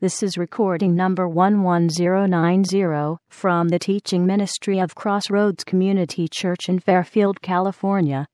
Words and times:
This 0.00 0.22
is 0.22 0.38
recording 0.38 0.94
number 0.94 1.26
11090 1.26 3.16
from 3.30 3.68
the 3.68 3.80
teaching 3.80 4.24
ministry 4.24 4.78
of 4.78 4.94
Crossroads 4.94 5.64
Community 5.64 6.28
Church 6.30 6.68
in 6.68 6.78
Fairfield, 6.78 7.42
California. 7.42 8.28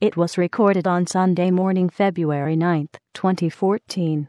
It 0.00 0.16
was 0.16 0.38
recorded 0.38 0.86
on 0.86 1.08
Sunday 1.08 1.50
morning, 1.50 1.88
February 1.88 2.56
9th, 2.56 2.94
2014. 3.14 4.28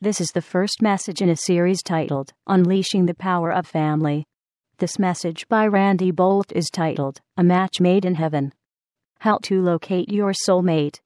This 0.00 0.22
is 0.22 0.28
the 0.28 0.40
first 0.40 0.80
message 0.80 1.20
in 1.20 1.28
a 1.28 1.36
series 1.36 1.82
titled 1.82 2.32
Unleashing 2.46 3.04
the 3.04 3.12
Power 3.12 3.52
of 3.52 3.66
Family. 3.66 4.24
This 4.78 4.98
message 4.98 5.46
by 5.48 5.66
Randy 5.66 6.12
Boldt 6.12 6.50
is 6.52 6.70
titled 6.72 7.20
A 7.36 7.44
Match 7.44 7.78
Made 7.78 8.06
in 8.06 8.14
Heaven. 8.14 8.54
How 9.18 9.36
to 9.42 9.60
Locate 9.60 10.10
Your 10.10 10.32
Soulmate. 10.32 11.00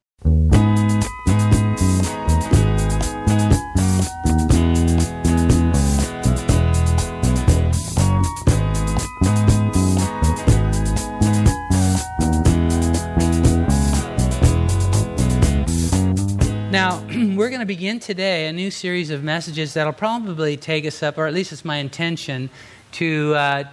Now, 16.77 17.01
we're 17.09 17.48
going 17.48 17.61
to 17.61 17.65
begin 17.65 18.01
today 18.01 18.48
a 18.48 18.53
new 18.53 18.71
series 18.71 19.09
of 19.09 19.25
messages 19.25 19.73
that'll 19.73 19.95
probably 19.95 20.59
take 20.59 20.84
us 20.84 21.03
up, 21.03 21.17
or 21.17 21.27
at 21.27 21.33
least 21.33 21.51
it's 21.51 21.65
my 21.65 21.77
intention, 21.77 22.51
to, 22.93 23.34
uh, 23.34 23.65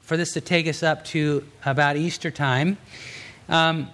for 0.00 0.16
this 0.16 0.32
to 0.32 0.40
take 0.40 0.66
us 0.66 0.82
up 0.82 1.04
to 1.04 1.46
about 1.64 1.96
Easter 1.96 2.32
time. 2.32 2.76
Um, 3.48 3.88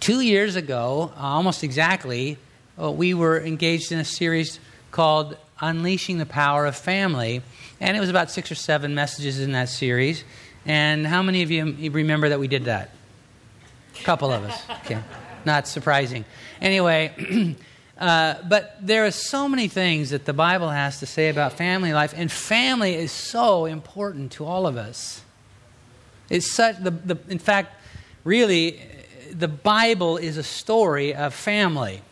two 0.00 0.20
years 0.20 0.56
ago, 0.56 1.12
almost 1.16 1.62
exactly, 1.62 2.38
uh, 2.76 2.90
we 2.90 3.14
were 3.14 3.40
engaged 3.40 3.92
in 3.92 4.00
a 4.00 4.04
series 4.04 4.58
called 4.90 5.36
Unleashing 5.60 6.18
the 6.18 6.26
Power 6.26 6.66
of 6.66 6.74
Family. 6.74 7.40
And 7.80 7.96
it 7.96 8.00
was 8.00 8.10
about 8.10 8.32
six 8.32 8.50
or 8.50 8.56
seven 8.56 8.96
messages 8.96 9.38
in 9.38 9.52
that 9.52 9.68
series. 9.68 10.24
And 10.66 11.06
how 11.06 11.22
many 11.22 11.44
of 11.44 11.52
you 11.52 11.92
remember 11.92 12.30
that 12.30 12.40
we 12.40 12.48
did 12.48 12.64
that? 12.64 12.90
A 14.00 14.02
couple 14.02 14.32
of 14.32 14.42
us. 14.42 14.60
Okay. 14.84 14.98
Not 15.44 15.68
surprising. 15.68 16.24
Anyway, 16.60 17.56
uh, 17.98 18.34
but 18.48 18.76
there 18.80 19.04
are 19.04 19.10
so 19.10 19.48
many 19.48 19.68
things 19.68 20.10
that 20.10 20.24
the 20.24 20.32
Bible 20.32 20.70
has 20.70 21.00
to 21.00 21.06
say 21.06 21.28
about 21.28 21.54
family 21.54 21.92
life, 21.92 22.14
and 22.16 22.30
family 22.30 22.94
is 22.94 23.12
so 23.12 23.66
important 23.66 24.32
to 24.32 24.44
all 24.44 24.66
of 24.66 24.76
us. 24.76 25.22
It's 26.30 26.50
such 26.50 26.78
the, 26.78 26.90
the 26.90 27.18
in 27.28 27.38
fact, 27.38 27.74
really, 28.24 28.80
the 29.30 29.48
Bible 29.48 30.16
is 30.16 30.36
a 30.36 30.42
story 30.42 31.14
of 31.14 31.34
family. 31.34 32.02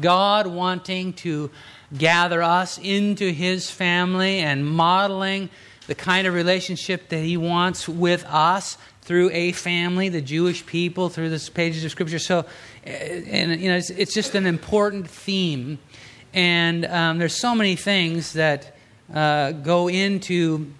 God 0.00 0.46
wanting 0.46 1.12
to 1.14 1.50
gather 1.96 2.42
us 2.42 2.78
into 2.78 3.30
His 3.30 3.70
family 3.70 4.38
and 4.38 4.66
modeling 4.66 5.50
the 5.86 5.94
kind 5.94 6.26
of 6.26 6.34
relationship 6.34 7.08
that 7.10 7.20
He 7.20 7.36
wants 7.36 7.88
with 7.88 8.24
us 8.26 8.78
through 9.04 9.30
a 9.32 9.52
family, 9.52 10.08
the 10.08 10.22
Jewish 10.22 10.64
people, 10.64 11.10
through 11.10 11.28
the 11.28 11.50
pages 11.52 11.84
of 11.84 11.90
Scripture. 11.90 12.18
So, 12.18 12.46
and 12.84 13.60
you 13.60 13.68
know, 13.68 13.76
it's, 13.76 13.90
it's 13.90 14.14
just 14.14 14.34
an 14.34 14.46
important 14.46 15.08
theme, 15.08 15.78
and 16.32 16.86
um, 16.86 17.18
there's 17.18 17.38
so 17.38 17.54
many 17.54 17.76
things 17.76 18.32
that 18.32 18.74
uh, 19.12 19.52
go 19.52 19.88
into 19.88 20.72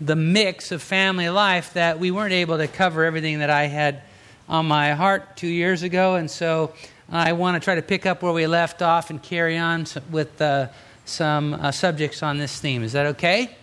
the 0.00 0.16
mix 0.16 0.72
of 0.72 0.80
family 0.80 1.28
life 1.28 1.74
that 1.74 1.98
we 1.98 2.10
weren't 2.10 2.32
able 2.32 2.58
to 2.58 2.68
cover 2.68 3.04
everything 3.04 3.40
that 3.40 3.50
I 3.50 3.64
had 3.64 4.02
on 4.48 4.66
my 4.66 4.92
heart 4.92 5.36
two 5.36 5.48
years 5.48 5.82
ago, 5.82 6.14
and 6.14 6.30
so 6.30 6.72
I 7.10 7.32
want 7.32 7.60
to 7.60 7.64
try 7.64 7.74
to 7.74 7.82
pick 7.82 8.06
up 8.06 8.22
where 8.22 8.32
we 8.32 8.46
left 8.46 8.80
off 8.80 9.10
and 9.10 9.20
carry 9.20 9.58
on 9.58 9.86
with 10.10 10.40
uh, 10.40 10.68
some 11.04 11.54
uh, 11.54 11.72
subjects 11.72 12.22
on 12.22 12.38
this 12.38 12.60
theme. 12.60 12.84
Is 12.84 12.92
that 12.92 13.06
okay? 13.06 13.56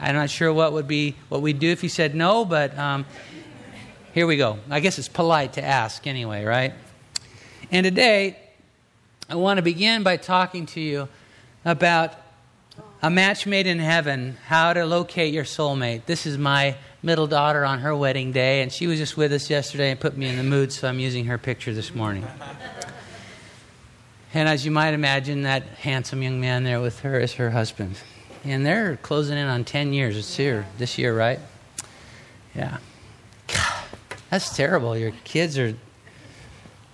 I'm 0.00 0.14
not 0.14 0.30
sure 0.30 0.52
what 0.52 0.72
would 0.72 0.88
be 0.88 1.14
what 1.28 1.42
we'd 1.42 1.60
do 1.60 1.70
if 1.70 1.82
you 1.82 1.88
said 1.88 2.14
no, 2.14 2.44
but 2.44 2.76
um, 2.76 3.04
here 4.12 4.26
we 4.26 4.36
go. 4.36 4.58
I 4.70 4.80
guess 4.80 4.98
it's 4.98 5.08
polite 5.08 5.54
to 5.54 5.64
ask 5.64 6.06
anyway, 6.06 6.44
right? 6.44 6.74
And 7.70 7.84
today, 7.84 8.38
I 9.28 9.36
want 9.36 9.56
to 9.58 9.62
begin 9.62 10.02
by 10.02 10.18
talking 10.18 10.66
to 10.66 10.80
you 10.80 11.08
about 11.64 12.12
a 13.02 13.10
match 13.10 13.46
made 13.46 13.66
in 13.66 13.78
heaven, 13.78 14.36
how 14.46 14.72
to 14.74 14.84
locate 14.84 15.32
your 15.32 15.44
soulmate. 15.44 16.04
This 16.04 16.26
is 16.26 16.36
my 16.36 16.76
middle 17.02 17.26
daughter 17.26 17.64
on 17.64 17.80
her 17.80 17.96
wedding 17.96 18.32
day, 18.32 18.62
and 18.62 18.70
she 18.70 18.86
was 18.86 18.98
just 18.98 19.16
with 19.16 19.32
us 19.32 19.48
yesterday 19.48 19.90
and 19.90 19.98
put 19.98 20.16
me 20.16 20.28
in 20.28 20.36
the 20.36 20.42
mood, 20.42 20.72
so 20.72 20.88
I'm 20.88 21.00
using 21.00 21.24
her 21.24 21.38
picture 21.38 21.72
this 21.72 21.94
morning. 21.94 22.26
And 24.34 24.48
as 24.48 24.64
you 24.64 24.70
might 24.70 24.94
imagine, 24.94 25.42
that 25.42 25.62
handsome 25.62 26.22
young 26.22 26.40
man 26.40 26.64
there 26.64 26.80
with 26.80 27.00
her 27.00 27.18
is 27.18 27.34
her 27.34 27.50
husband. 27.50 27.96
And 28.44 28.64
they're 28.66 28.96
closing 28.96 29.38
in 29.38 29.46
on 29.46 29.64
10 29.64 29.92
years. 29.92 30.16
It's 30.16 30.36
here, 30.36 30.66
this 30.78 30.98
year, 30.98 31.16
right? 31.16 31.40
Yeah. 32.54 32.78
That's 34.32 34.56
terrible. 34.56 34.96
Your 34.96 35.10
kids 35.24 35.58
are 35.58 35.74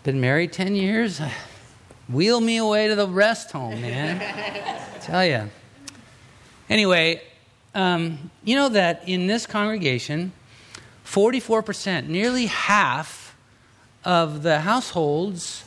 been 0.03 0.21
married 0.21 0.53
10 0.53 0.75
years. 0.75 1.21
Wheel 2.09 2.41
me 2.41 2.57
away 2.57 2.89
to 2.89 2.97
the 2.97 3.07
rest 3.07 3.53
home, 3.53 3.81
man. 3.81 4.19
Tell 5.03 5.25
you. 5.25 5.49
Anyway, 6.69 7.23
um, 7.77 8.33
you 8.43 8.57
know 8.57 8.69
that 8.71 9.09
in 9.09 9.29
this 9.29 9.47
congregation, 9.47 10.33
44%, 11.07 12.09
nearly 12.09 12.47
half 12.47 13.37
of 14.05 14.43
the 14.43 14.59
households 14.59 15.63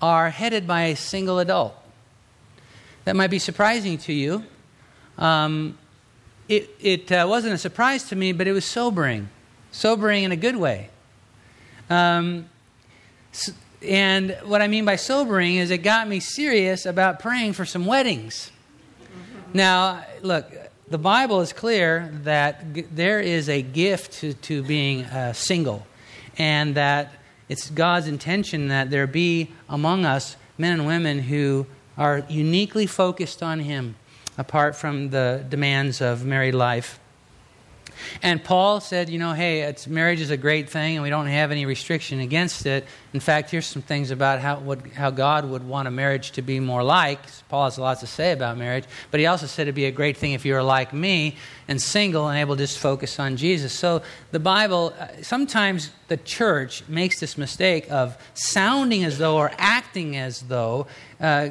are 0.00 0.30
headed 0.30 0.66
by 0.66 0.84
a 0.84 0.96
single 0.96 1.38
adult. 1.38 1.74
That 3.04 3.14
might 3.14 3.30
be 3.30 3.38
surprising 3.38 3.98
to 3.98 4.14
you. 4.14 4.42
Um, 5.18 5.76
it 6.48 6.70
it 6.80 7.12
uh, 7.12 7.26
wasn't 7.28 7.52
a 7.52 7.58
surprise 7.58 8.04
to 8.04 8.16
me, 8.16 8.32
but 8.32 8.46
it 8.46 8.52
was 8.52 8.64
sobering. 8.64 9.28
Sobering 9.70 10.24
in 10.24 10.32
a 10.32 10.36
good 10.36 10.56
way. 10.56 10.88
Um, 11.90 12.48
and 13.82 14.38
what 14.44 14.62
I 14.62 14.68
mean 14.68 14.84
by 14.84 14.94
sobering 14.94 15.56
is 15.56 15.72
it 15.72 15.78
got 15.78 16.06
me 16.06 16.20
serious 16.20 16.86
about 16.86 17.18
praying 17.18 17.54
for 17.54 17.64
some 17.64 17.84
weddings. 17.84 18.52
Now, 19.52 20.04
look, 20.22 20.46
the 20.88 20.98
Bible 20.98 21.40
is 21.40 21.52
clear 21.52 22.12
that 22.22 22.72
g- 22.72 22.82
there 22.82 23.18
is 23.18 23.48
a 23.48 23.62
gift 23.62 24.12
to, 24.20 24.34
to 24.34 24.62
being 24.62 25.04
uh, 25.04 25.32
single, 25.32 25.84
and 26.38 26.76
that 26.76 27.12
it's 27.48 27.68
God's 27.70 28.06
intention 28.06 28.68
that 28.68 28.90
there 28.90 29.08
be 29.08 29.50
among 29.68 30.04
us 30.04 30.36
men 30.58 30.74
and 30.74 30.86
women 30.86 31.18
who 31.18 31.66
are 31.98 32.22
uniquely 32.28 32.86
focused 32.86 33.42
on 33.42 33.58
Him, 33.58 33.96
apart 34.38 34.76
from 34.76 35.10
the 35.10 35.44
demands 35.48 36.00
of 36.00 36.24
married 36.24 36.54
life. 36.54 36.99
And 38.22 38.42
Paul 38.42 38.80
said, 38.80 39.08
you 39.08 39.18
know, 39.18 39.32
hey, 39.32 39.74
marriage 39.88 40.20
is 40.20 40.30
a 40.30 40.36
great 40.36 40.68
thing 40.68 40.96
and 40.96 41.02
we 41.02 41.10
don't 41.10 41.26
have 41.26 41.50
any 41.50 41.66
restriction 41.66 42.20
against 42.20 42.66
it. 42.66 42.84
In 43.12 43.20
fact, 43.20 43.50
here's 43.50 43.66
some 43.66 43.82
things 43.82 44.10
about 44.10 44.40
how, 44.40 44.58
what, 44.58 44.86
how 44.88 45.10
God 45.10 45.44
would 45.44 45.66
want 45.66 45.88
a 45.88 45.90
marriage 45.90 46.32
to 46.32 46.42
be 46.42 46.60
more 46.60 46.82
like. 46.82 47.20
Paul 47.48 47.64
has 47.64 47.78
a 47.78 47.82
lot 47.82 48.00
to 48.00 48.06
say 48.06 48.32
about 48.32 48.56
marriage, 48.56 48.84
but 49.10 49.20
he 49.20 49.26
also 49.26 49.46
said 49.46 49.62
it'd 49.62 49.74
be 49.74 49.86
a 49.86 49.90
great 49.90 50.16
thing 50.16 50.32
if 50.32 50.44
you 50.44 50.54
were 50.54 50.62
like 50.62 50.92
me 50.92 51.36
and 51.66 51.80
single 51.80 52.28
and 52.28 52.38
able 52.38 52.56
to 52.56 52.62
just 52.62 52.78
focus 52.78 53.18
on 53.18 53.36
Jesus. 53.36 53.72
So 53.72 54.02
the 54.30 54.40
Bible, 54.40 54.94
uh, 54.98 55.08
sometimes 55.22 55.90
the 56.08 56.16
church 56.16 56.86
makes 56.88 57.20
this 57.20 57.36
mistake 57.38 57.90
of 57.90 58.16
sounding 58.34 59.04
as 59.04 59.18
though 59.18 59.36
or 59.36 59.50
acting 59.58 60.16
as 60.16 60.42
though 60.42 60.86
uh, 61.20 61.50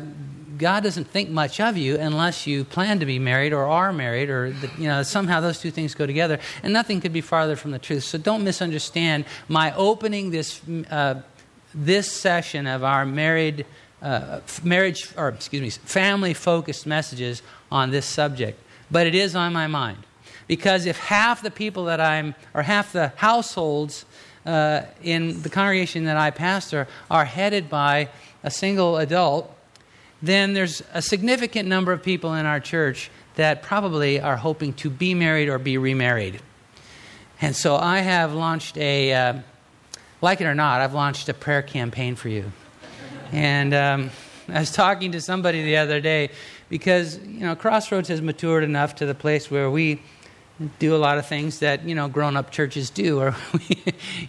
God 0.59 0.83
doesn't 0.83 1.05
think 1.05 1.29
much 1.29 1.61
of 1.61 1.77
you 1.77 1.97
unless 1.97 2.45
you 2.45 2.65
plan 2.65 2.99
to 2.99 3.05
be 3.05 3.17
married 3.17 3.53
or 3.53 3.65
are 3.65 3.93
married, 3.93 4.29
or 4.29 4.51
the, 4.51 4.69
you 4.77 4.87
know 4.87 5.03
somehow 5.03 5.39
those 5.39 5.59
two 5.59 5.71
things 5.71 5.95
go 5.95 6.05
together. 6.05 6.37
And 6.61 6.73
nothing 6.73 6.99
could 6.99 7.13
be 7.13 7.21
farther 7.21 7.55
from 7.55 7.71
the 7.71 7.79
truth. 7.79 8.03
So 8.03 8.17
don't 8.17 8.43
misunderstand 8.43 9.25
my 9.47 9.73
opening 9.75 10.31
this 10.31 10.61
uh, 10.91 11.21
this 11.73 12.11
session 12.11 12.67
of 12.67 12.83
our 12.83 13.05
married 13.05 13.65
uh, 14.01 14.41
marriage 14.61 15.09
or 15.15 15.29
excuse 15.29 15.61
me 15.61 15.69
family 15.69 16.33
focused 16.33 16.85
messages 16.85 17.41
on 17.71 17.91
this 17.91 18.05
subject. 18.05 18.61
But 18.91 19.07
it 19.07 19.15
is 19.15 19.35
on 19.35 19.53
my 19.53 19.67
mind 19.67 19.99
because 20.47 20.85
if 20.85 20.97
half 20.97 21.41
the 21.41 21.51
people 21.51 21.85
that 21.85 22.01
I'm 22.01 22.35
or 22.53 22.63
half 22.63 22.91
the 22.91 23.13
households 23.15 24.03
uh, 24.45 24.81
in 25.01 25.41
the 25.41 25.49
congregation 25.49 26.03
that 26.05 26.17
I 26.17 26.31
pastor 26.31 26.87
are 27.09 27.23
headed 27.23 27.69
by 27.69 28.09
a 28.43 28.51
single 28.51 28.97
adult 28.97 29.55
then 30.21 30.53
there's 30.53 30.83
a 30.93 31.01
significant 31.01 31.67
number 31.67 31.91
of 31.91 32.03
people 32.03 32.33
in 32.33 32.45
our 32.45 32.59
church 32.59 33.09
that 33.35 33.63
probably 33.63 34.19
are 34.19 34.35
hoping 34.35 34.73
to 34.73 34.89
be 34.89 35.13
married 35.13 35.47
or 35.47 35.57
be 35.57 35.77
remarried. 35.77 36.41
And 37.41 37.55
so 37.55 37.75
I 37.75 37.99
have 37.99 38.33
launched 38.33 38.77
a, 38.77 39.13
uh, 39.13 39.33
like 40.21 40.41
it 40.41 40.45
or 40.45 40.55
not, 40.55 40.81
I've 40.81 40.93
launched 40.93 41.29
a 41.29 41.33
prayer 41.33 41.61
campaign 41.61 42.15
for 42.15 42.27
you. 42.27 42.51
And 43.31 43.73
um, 43.73 44.09
I 44.49 44.59
was 44.59 44.71
talking 44.71 45.13
to 45.13 45.21
somebody 45.21 45.63
the 45.63 45.77
other 45.77 46.01
day 46.01 46.31
because, 46.67 47.17
you 47.19 47.39
know, 47.39 47.55
Crossroads 47.55 48.09
has 48.09 48.21
matured 48.21 48.63
enough 48.63 48.95
to 48.95 49.05
the 49.05 49.15
place 49.15 49.49
where 49.49 49.71
we 49.71 50.01
do 50.77 50.95
a 50.95 50.97
lot 50.97 51.17
of 51.17 51.25
things 51.25 51.59
that 51.59 51.85
you 51.85 51.95
know 51.95 52.09
grown-up 52.09 52.51
churches 52.51 52.89
do 52.89 53.19
or 53.21 53.35
we, 53.53 53.83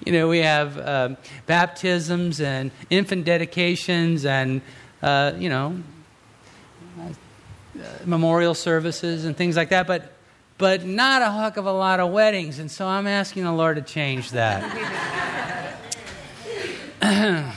you 0.06 0.12
know 0.12 0.28
we 0.28 0.38
have 0.38 0.78
uh, 0.78 1.16
baptisms 1.46 2.40
and 2.40 2.70
infant 2.88 3.24
dedications 3.24 4.24
and 4.24 4.62
uh, 5.02 5.32
you 5.38 5.48
know, 5.48 5.76
memorial 8.04 8.54
services 8.54 9.24
and 9.24 9.36
things 9.36 9.56
like 9.56 9.70
that, 9.70 9.86
but 9.86 10.12
but 10.58 10.84
not 10.84 11.22
a 11.22 11.30
heck 11.30 11.56
of 11.56 11.64
a 11.64 11.72
lot 11.72 12.00
of 12.00 12.12
weddings. 12.12 12.58
And 12.58 12.70
so 12.70 12.86
I'm 12.86 13.06
asking 13.06 13.44
the 13.44 13.52
Lord 13.52 13.76
to 13.76 13.82
change 13.82 14.32
that. 14.32 14.62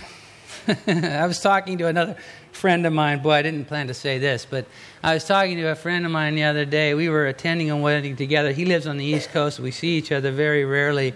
I 0.87 1.27
was 1.27 1.41
talking 1.41 1.77
to 1.79 1.87
another 1.87 2.15
friend 2.53 2.85
of 2.85 2.93
mine. 2.93 3.21
Boy, 3.21 3.33
I 3.33 3.41
didn't 3.41 3.65
plan 3.65 3.87
to 3.87 3.93
say 3.93 4.19
this, 4.19 4.47
but 4.49 4.65
I 5.03 5.13
was 5.15 5.25
talking 5.25 5.57
to 5.57 5.63
a 5.63 5.75
friend 5.75 6.05
of 6.05 6.13
mine 6.13 6.35
the 6.35 6.43
other 6.43 6.63
day. 6.63 6.93
We 6.93 7.09
were 7.09 7.27
attending 7.27 7.69
a 7.69 7.75
wedding 7.75 8.15
together. 8.15 8.53
He 8.53 8.63
lives 8.63 8.87
on 8.87 8.95
the 8.95 9.03
East 9.03 9.31
Coast. 9.31 9.59
We 9.59 9.71
see 9.71 9.97
each 9.97 10.13
other 10.13 10.31
very 10.31 10.63
rarely. 10.63 11.13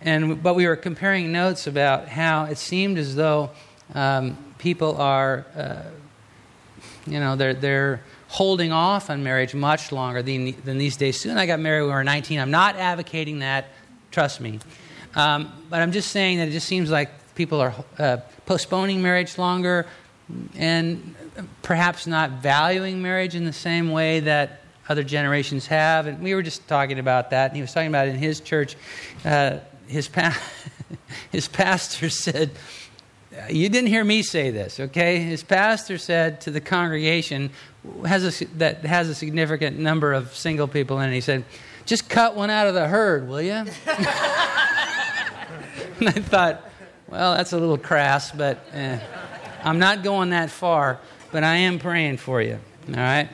And, 0.00 0.42
but 0.42 0.54
we 0.54 0.66
were 0.66 0.76
comparing 0.76 1.32
notes 1.32 1.66
about 1.66 2.08
how 2.08 2.44
it 2.44 2.56
seemed 2.56 2.96
as 2.96 3.14
though 3.14 3.50
um, 3.94 4.36
people 4.58 4.96
are, 4.96 5.46
uh, 5.56 5.82
you 7.06 7.20
know, 7.20 7.36
they're, 7.36 7.54
they're 7.54 8.02
holding 8.28 8.72
off 8.72 9.10
on 9.10 9.22
marriage 9.22 9.54
much 9.54 9.92
longer 9.92 10.22
than, 10.22 10.54
than 10.62 10.78
these 10.78 10.96
days. 10.96 11.18
Soon 11.18 11.38
I 11.38 11.46
got 11.46 11.60
married 11.60 11.82
when 11.82 11.90
we 11.90 11.94
were 11.94 12.04
19. 12.04 12.38
I'm 12.40 12.50
not 12.50 12.76
advocating 12.76 13.40
that, 13.40 13.68
trust 14.10 14.40
me. 14.40 14.58
Um, 15.14 15.52
but 15.70 15.80
I'm 15.80 15.92
just 15.92 16.10
saying 16.10 16.38
that 16.38 16.48
it 16.48 16.52
just 16.52 16.66
seems 16.66 16.90
like 16.90 17.10
people 17.34 17.60
are 17.60 17.74
uh, 17.98 18.18
postponing 18.44 19.02
marriage 19.02 19.38
longer 19.38 19.86
and 20.56 21.14
perhaps 21.62 22.06
not 22.06 22.30
valuing 22.42 23.00
marriage 23.00 23.34
in 23.34 23.44
the 23.44 23.52
same 23.52 23.90
way 23.90 24.20
that 24.20 24.60
other 24.88 25.02
generations 25.02 25.66
have. 25.66 26.06
And 26.06 26.22
we 26.22 26.34
were 26.34 26.42
just 26.42 26.66
talking 26.68 26.98
about 26.98 27.30
that. 27.30 27.50
And 27.50 27.56
he 27.56 27.62
was 27.62 27.72
talking 27.72 27.88
about 27.88 28.08
it 28.08 28.10
in 28.10 28.18
his 28.18 28.40
church, 28.40 28.76
uh, 29.24 29.58
his, 29.86 30.08
pa- 30.08 30.40
his 31.32 31.48
pastor 31.48 32.10
said, 32.10 32.50
you 33.50 33.68
didn't 33.68 33.88
hear 33.88 34.04
me 34.04 34.22
say 34.22 34.50
this, 34.50 34.80
okay? 34.80 35.18
His 35.18 35.42
pastor 35.42 35.98
said 35.98 36.40
to 36.42 36.50
the 36.50 36.60
congregation 36.60 37.50
has 38.04 38.42
a, 38.42 38.44
that 38.56 38.84
has 38.84 39.08
a 39.08 39.14
significant 39.14 39.78
number 39.78 40.12
of 40.12 40.34
single 40.34 40.68
people 40.68 40.98
in 41.00 41.10
it, 41.10 41.14
he 41.14 41.20
said, 41.20 41.44
just 41.84 42.08
cut 42.08 42.34
one 42.34 42.50
out 42.50 42.66
of 42.66 42.74
the 42.74 42.88
herd, 42.88 43.28
will 43.28 43.40
you? 43.40 43.52
and 43.52 43.68
I 46.00 46.12
thought, 46.12 46.68
well, 47.08 47.36
that's 47.36 47.52
a 47.52 47.58
little 47.58 47.78
crass, 47.78 48.32
but 48.32 48.58
eh, 48.72 48.98
I'm 49.62 49.78
not 49.78 50.02
going 50.02 50.30
that 50.30 50.50
far, 50.50 50.98
but 51.30 51.44
I 51.44 51.56
am 51.56 51.78
praying 51.78 52.16
for 52.16 52.42
you, 52.42 52.58
all 52.88 52.94
right? 52.94 53.28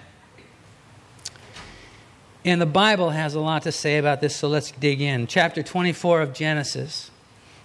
And 2.45 2.61
the 2.61 2.67
Bible 2.67 3.11
has 3.11 3.35
a 3.35 3.41
lot 3.41 3.63
to 3.63 3.73
say 3.73 3.99
about 3.99 4.21
this, 4.21 4.35
so 4.37 4.49
let's 4.49 4.73
dig 4.73 5.01
in. 5.01 5.27
Chapter 5.29 5.63
24 5.63 6.23
of 6.23 6.35
Genesis. 6.35 7.12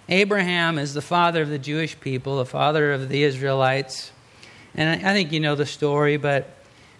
Abraham 0.08 0.78
is 0.78 0.94
the 0.94 1.02
father 1.02 1.42
of 1.42 1.50
the 1.50 1.58
Jewish 1.58 1.98
people, 2.00 2.38
the 2.38 2.46
father 2.46 2.92
of 2.92 3.08
the 3.08 3.22
Israelites. 3.22 4.10
And 4.74 5.06
I 5.06 5.12
think 5.12 5.32
you 5.32 5.40
know 5.40 5.54
the 5.54 5.66
story, 5.66 6.16
but 6.16 6.48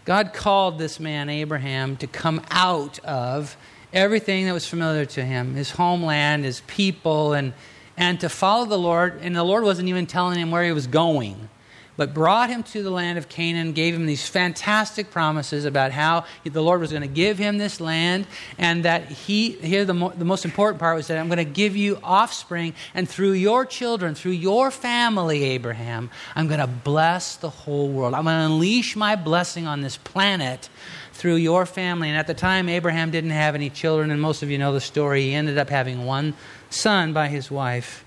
God 0.04 0.32
called 0.34 0.78
this 0.78 1.00
man, 1.00 1.30
Abraham, 1.30 1.96
to 1.98 2.06
come 2.06 2.42
out 2.50 2.98
of 3.00 3.56
everything 3.92 4.44
that 4.46 4.52
was 4.52 4.66
familiar 4.66 5.06
to 5.06 5.24
him 5.24 5.54
his 5.54 5.70
homeland, 5.70 6.44
his 6.44 6.60
people, 6.66 7.32
and, 7.32 7.54
and 7.96 8.20
to 8.20 8.28
follow 8.28 8.66
the 8.66 8.78
Lord. 8.78 9.20
And 9.22 9.34
the 9.34 9.44
Lord 9.44 9.64
wasn't 9.64 9.88
even 9.88 10.06
telling 10.06 10.38
him 10.38 10.50
where 10.50 10.64
he 10.64 10.72
was 10.72 10.86
going 10.86 11.48
but 11.98 12.14
brought 12.14 12.48
him 12.48 12.62
to 12.62 12.82
the 12.82 12.90
land 12.90 13.18
of 13.18 13.28
Canaan, 13.28 13.72
gave 13.72 13.92
him 13.92 14.06
these 14.06 14.26
fantastic 14.26 15.10
promises 15.10 15.64
about 15.64 15.90
how 15.90 16.24
the 16.44 16.62
Lord 16.62 16.80
was 16.80 16.92
going 16.92 17.02
to 17.02 17.08
give 17.08 17.38
him 17.38 17.58
this 17.58 17.80
land, 17.80 18.26
and 18.56 18.84
that 18.84 19.06
he, 19.10 19.50
here 19.50 19.84
the, 19.84 19.94
mo- 19.94 20.12
the 20.16 20.24
most 20.24 20.44
important 20.44 20.78
part 20.78 20.96
was 20.96 21.08
that 21.08 21.18
I'm 21.18 21.26
going 21.26 21.38
to 21.38 21.44
give 21.44 21.76
you 21.76 21.98
offspring, 22.04 22.72
and 22.94 23.08
through 23.08 23.32
your 23.32 23.66
children, 23.66 24.14
through 24.14 24.32
your 24.32 24.70
family, 24.70 25.42
Abraham, 25.42 26.08
I'm 26.36 26.46
going 26.46 26.60
to 26.60 26.68
bless 26.68 27.34
the 27.34 27.50
whole 27.50 27.88
world. 27.88 28.14
I'm 28.14 28.24
going 28.24 28.38
to 28.38 28.54
unleash 28.54 28.94
my 28.94 29.16
blessing 29.16 29.66
on 29.66 29.80
this 29.80 29.96
planet 29.96 30.68
through 31.14 31.34
your 31.34 31.66
family. 31.66 32.08
And 32.08 32.16
at 32.16 32.28
the 32.28 32.34
time, 32.34 32.68
Abraham 32.68 33.10
didn't 33.10 33.30
have 33.30 33.56
any 33.56 33.70
children, 33.70 34.12
and 34.12 34.20
most 34.20 34.44
of 34.44 34.50
you 34.52 34.58
know 34.58 34.72
the 34.72 34.80
story. 34.80 35.22
He 35.22 35.34
ended 35.34 35.58
up 35.58 35.68
having 35.68 36.06
one 36.06 36.34
son 36.70 37.12
by 37.12 37.26
his 37.26 37.50
wife. 37.50 38.04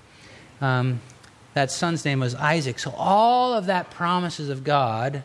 Um, 0.62 1.02
that 1.54 1.70
son's 1.70 2.04
name 2.04 2.20
was 2.20 2.34
Isaac. 2.34 2.78
So 2.78 2.92
all 2.96 3.54
of 3.54 3.66
that 3.66 3.90
promises 3.90 4.48
of 4.48 4.64
God 4.64 5.22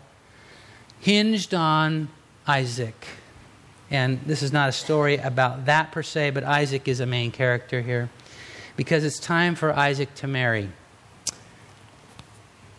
hinged 0.99 1.53
on 1.53 2.09
Isaac. 2.47 3.07
And 3.89 4.19
this 4.25 4.43
is 4.43 4.51
not 4.51 4.69
a 4.69 4.73
story 4.73 5.17
about 5.17 5.65
that 5.65 5.91
per 5.91 6.03
se, 6.03 6.31
but 6.31 6.43
Isaac 6.43 6.87
is 6.87 6.99
a 6.99 7.05
main 7.05 7.31
character 7.31 7.81
here 7.81 8.09
because 8.75 9.03
it's 9.03 9.19
time 9.19 9.55
for 9.55 9.73
Isaac 9.73 10.13
to 10.15 10.27
marry. 10.27 10.69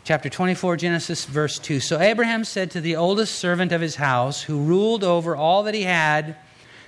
Chapter 0.05 0.29
24, 0.29 0.77
Genesis, 0.77 1.25
verse 1.25 1.59
2. 1.59 1.81
So 1.81 2.01
Abraham 2.01 2.45
said 2.45 2.71
to 2.71 2.81
the 2.81 2.97
oldest 2.97 3.35
servant 3.35 3.73
of 3.73 3.81
his 3.81 3.97
house, 3.97 4.43
who 4.43 4.61
ruled 4.63 5.05
over 5.05 5.37
all 5.37 5.65
that 5.65 5.75
he 5.75 5.83
had, 5.83 6.37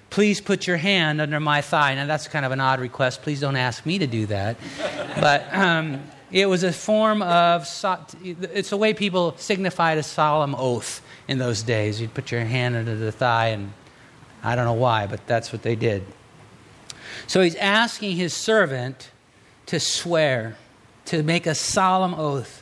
Please 0.08 0.40
put 0.40 0.66
your 0.66 0.76
hand 0.76 1.20
under 1.20 1.38
my 1.38 1.60
thigh. 1.60 1.94
Now, 1.94 2.06
that's 2.06 2.26
kind 2.26 2.44
of 2.44 2.50
an 2.50 2.58
odd 2.58 2.80
request. 2.80 3.22
Please 3.22 3.40
don't 3.40 3.54
ask 3.54 3.86
me 3.86 4.00
to 4.00 4.08
do 4.08 4.26
that. 4.26 4.56
but 5.20 5.46
um, 5.54 6.02
it 6.32 6.46
was 6.46 6.62
a 6.62 6.72
form 6.72 7.22
of, 7.22 7.66
it's 8.22 8.72
a 8.72 8.76
way 8.76 8.94
people 8.94 9.34
signified 9.36 9.98
a 9.98 10.02
solemn 10.02 10.54
oath 10.54 11.02
in 11.28 11.38
those 11.38 11.62
days. 11.62 12.00
You'd 12.00 12.14
put 12.14 12.30
your 12.30 12.40
hand 12.42 12.76
under 12.76 12.96
the 12.96 13.12
thigh, 13.12 13.48
and 13.48 13.72
I 14.42 14.54
don't 14.54 14.64
know 14.64 14.72
why, 14.72 15.06
but 15.06 15.26
that's 15.26 15.52
what 15.52 15.62
they 15.62 15.76
did. 15.76 16.04
So 17.26 17.40
he's 17.40 17.56
asking 17.56 18.16
his 18.16 18.32
servant 18.32 19.10
to 19.66 19.80
swear, 19.80 20.56
to 21.06 21.22
make 21.22 21.46
a 21.46 21.54
solemn 21.54 22.14
oath 22.14 22.59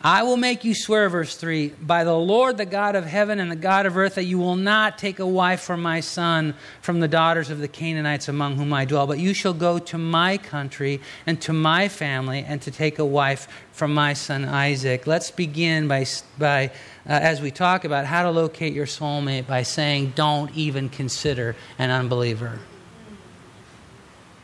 I 0.00 0.22
will 0.22 0.36
make 0.36 0.62
you 0.62 0.76
swear, 0.76 1.08
verse 1.08 1.36
3, 1.36 1.70
by 1.80 2.04
the 2.04 2.14
Lord, 2.14 2.56
the 2.56 2.64
God 2.64 2.94
of 2.94 3.04
heaven 3.04 3.40
and 3.40 3.50
the 3.50 3.56
God 3.56 3.84
of 3.84 3.96
earth, 3.96 4.14
that 4.14 4.24
you 4.24 4.38
will 4.38 4.54
not 4.54 4.96
take 4.96 5.18
a 5.18 5.26
wife 5.26 5.60
for 5.60 5.76
my 5.76 5.98
son 5.98 6.54
from 6.80 7.00
the 7.00 7.08
daughters 7.08 7.50
of 7.50 7.58
the 7.58 7.66
Canaanites 7.66 8.28
among 8.28 8.54
whom 8.54 8.72
I 8.72 8.84
dwell, 8.84 9.08
but 9.08 9.18
you 9.18 9.34
shall 9.34 9.54
go 9.54 9.80
to 9.80 9.98
my 9.98 10.38
country 10.38 11.00
and 11.26 11.40
to 11.42 11.52
my 11.52 11.88
family 11.88 12.44
and 12.46 12.62
to 12.62 12.70
take 12.70 13.00
a 13.00 13.04
wife 13.04 13.48
from 13.72 13.92
my 13.92 14.12
son 14.12 14.44
Isaac. 14.44 15.08
Let's 15.08 15.32
begin 15.32 15.88
by, 15.88 16.06
by 16.38 16.66
uh, 16.66 16.70
as 17.06 17.40
we 17.40 17.50
talk 17.50 17.84
about 17.84 18.06
how 18.06 18.22
to 18.22 18.30
locate 18.30 18.74
your 18.74 18.86
soulmate, 18.86 19.48
by 19.48 19.64
saying, 19.64 20.12
don't 20.14 20.54
even 20.54 20.90
consider 20.90 21.56
an 21.76 21.90
unbeliever. 21.90 22.60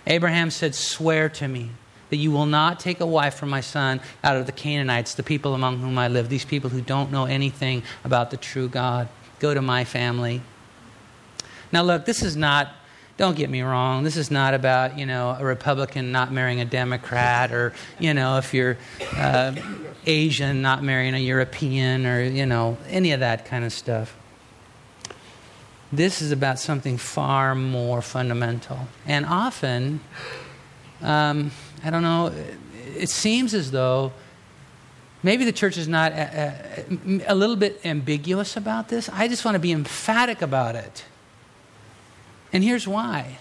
Abraham 0.04 0.50
said, 0.50 0.74
Swear 0.74 1.28
to 1.28 1.46
me 1.46 1.70
that 2.10 2.16
you 2.16 2.30
will 2.30 2.46
not 2.46 2.80
take 2.80 3.00
a 3.00 3.06
wife 3.06 3.34
for 3.34 3.46
my 3.46 3.60
son 3.60 4.00
out 4.22 4.36
of 4.36 4.46
the 4.46 4.52
Canaanites, 4.52 5.14
the 5.14 5.22
people 5.22 5.54
among 5.54 5.78
whom 5.78 5.98
I 5.98 6.08
live, 6.08 6.28
these 6.28 6.44
people 6.44 6.70
who 6.70 6.80
don't 6.80 7.10
know 7.10 7.24
anything 7.24 7.82
about 8.04 8.30
the 8.30 8.36
true 8.36 8.68
God. 8.68 9.08
Go 9.40 9.54
to 9.54 9.62
my 9.62 9.84
family. 9.84 10.42
Now, 11.72 11.82
look, 11.82 12.04
this 12.04 12.22
is 12.22 12.36
not, 12.36 12.68
don't 13.16 13.36
get 13.36 13.50
me 13.50 13.62
wrong, 13.62 14.04
this 14.04 14.16
is 14.16 14.30
not 14.30 14.54
about, 14.54 14.98
you 14.98 15.06
know, 15.06 15.36
a 15.38 15.44
Republican 15.44 16.12
not 16.12 16.32
marrying 16.32 16.60
a 16.60 16.64
Democrat 16.64 17.52
or, 17.52 17.72
you 17.98 18.14
know, 18.14 18.38
if 18.38 18.54
you're 18.54 18.76
uh, 19.16 19.54
Asian 20.06 20.62
not 20.62 20.82
marrying 20.82 21.14
a 21.14 21.18
European 21.18 22.06
or, 22.06 22.22
you 22.22 22.46
know, 22.46 22.76
any 22.88 23.12
of 23.12 23.20
that 23.20 23.46
kind 23.46 23.64
of 23.64 23.72
stuff. 23.72 24.16
This 25.92 26.22
is 26.22 26.32
about 26.32 26.58
something 26.58 26.96
far 26.96 27.54
more 27.54 28.02
fundamental. 28.02 28.88
And 29.06 29.24
often, 29.24 30.00
um, 31.02 31.50
I 31.84 31.90
don't 31.90 32.02
know, 32.02 32.32
it 32.96 33.10
seems 33.10 33.52
as 33.52 33.70
though 33.70 34.12
maybe 35.22 35.44
the 35.44 35.52
church 35.52 35.76
is 35.76 35.86
not 35.86 36.12
a, 36.12 36.14
uh, 36.14 36.84
a, 36.90 37.16
uh, 37.16 37.24
a 37.28 37.34
little 37.34 37.56
bit 37.56 37.80
ambiguous 37.84 38.56
about 38.56 38.88
this. 38.88 39.08
I 39.10 39.28
just 39.28 39.44
want 39.44 39.54
to 39.56 39.58
be 39.58 39.72
emphatic 39.72 40.42
about 40.42 40.76
it. 40.76 41.04
And 42.52 42.64
here's 42.64 42.88
why. 42.88 43.38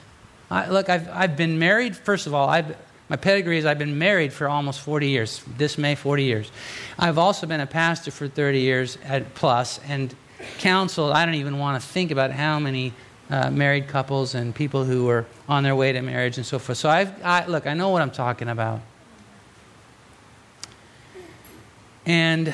I, 0.51 0.69
look, 0.69 0.89
I've, 0.89 1.09
I've 1.09 1.37
been 1.37 1.57
married, 1.57 1.95
first 1.95 2.27
of 2.27 2.33
all, 2.33 2.49
I've, 2.49 2.75
my 3.09 3.15
pedigree 3.15 3.57
is 3.57 3.65
I've 3.65 3.79
been 3.79 3.97
married 3.97 4.33
for 4.33 4.49
almost 4.49 4.81
40 4.81 5.07
years, 5.07 5.43
this 5.57 5.77
May, 5.77 5.95
40 5.95 6.23
years. 6.23 6.51
I've 6.99 7.17
also 7.17 7.47
been 7.47 7.61
a 7.61 7.67
pastor 7.67 8.11
for 8.11 8.27
30 8.27 8.59
years 8.59 8.97
at 9.05 9.35
plus 9.35 9.79
and 9.87 10.13
counseled, 10.57 11.13
I 11.13 11.25
don't 11.25 11.35
even 11.35 11.57
want 11.57 11.81
to 11.81 11.87
think 11.87 12.11
about 12.11 12.31
how 12.31 12.59
many 12.59 12.93
uh, 13.29 13.49
married 13.49 13.87
couples 13.87 14.35
and 14.35 14.53
people 14.53 14.83
who 14.83 15.05
were 15.05 15.25
on 15.47 15.63
their 15.63 15.75
way 15.75 15.91
to 15.91 16.01
marriage 16.01 16.37
and 16.37 16.45
so 16.45 16.59
forth. 16.59 16.77
So 16.77 16.89
I've, 16.89 17.23
I, 17.23 17.45
look, 17.45 17.65
I 17.65 17.73
know 17.73 17.89
what 17.89 18.01
I'm 18.01 18.11
talking 18.11 18.49
about. 18.49 18.81
And 22.05 22.53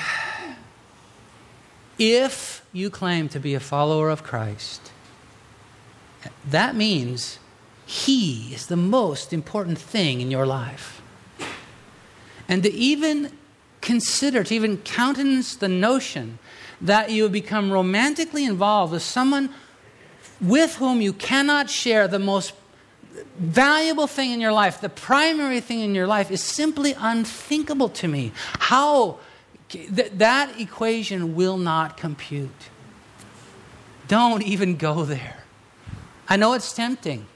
if 1.98 2.64
you 2.72 2.90
claim 2.90 3.30
to 3.30 3.40
be 3.40 3.56
a 3.56 3.60
follower 3.60 4.10
of 4.10 4.24
Christ, 4.24 4.92
that 6.48 6.76
means 6.76 7.40
He 7.86 8.54
is 8.54 8.68
the 8.68 8.76
most 8.76 9.34
important 9.34 9.80
thing 9.80 10.22
in 10.22 10.30
your 10.30 10.46
life. 10.46 11.02
And 12.48 12.64
to 12.64 12.72
even 12.72 13.32
consider, 13.82 14.44
to 14.44 14.54
even 14.54 14.78
countenance 14.78 15.56
the 15.56 15.68
notion 15.68 16.40
that 16.82 17.12
you 17.12 17.24
have 17.24 17.32
become 17.32 17.72
romantically 17.72 18.46
involved 18.46 18.94
with 18.94 19.02
someone 19.02 19.50
with 20.42 20.76
whom 20.76 21.02
you 21.02 21.14
cannot 21.14 21.70
share 21.70 22.08
the 22.08 22.20
most 22.20 22.54
valuable 23.38 24.08
thing 24.08 24.32
in 24.32 24.42
your 24.42 24.52
life, 24.52 24.82
the 24.82 24.90
primary 24.90 25.60
thing 25.60 25.80
in 25.80 25.96
your 25.96 26.08
life, 26.08 26.32
is 26.32 26.42
simply 26.44 26.96
unthinkable 26.98 27.90
to 27.90 28.08
me. 28.08 28.32
How 28.60 29.20
th- 29.70 30.12
that 30.14 30.60
equation 30.60 31.36
will 31.36 31.58
not 31.58 31.98
compute. 31.98 32.70
Don't 34.08 34.42
even 34.44 34.76
go 34.76 35.04
there. 35.04 35.44
I 36.28 36.36
know 36.36 36.54
it's 36.54 36.74
tempting, 36.74 37.28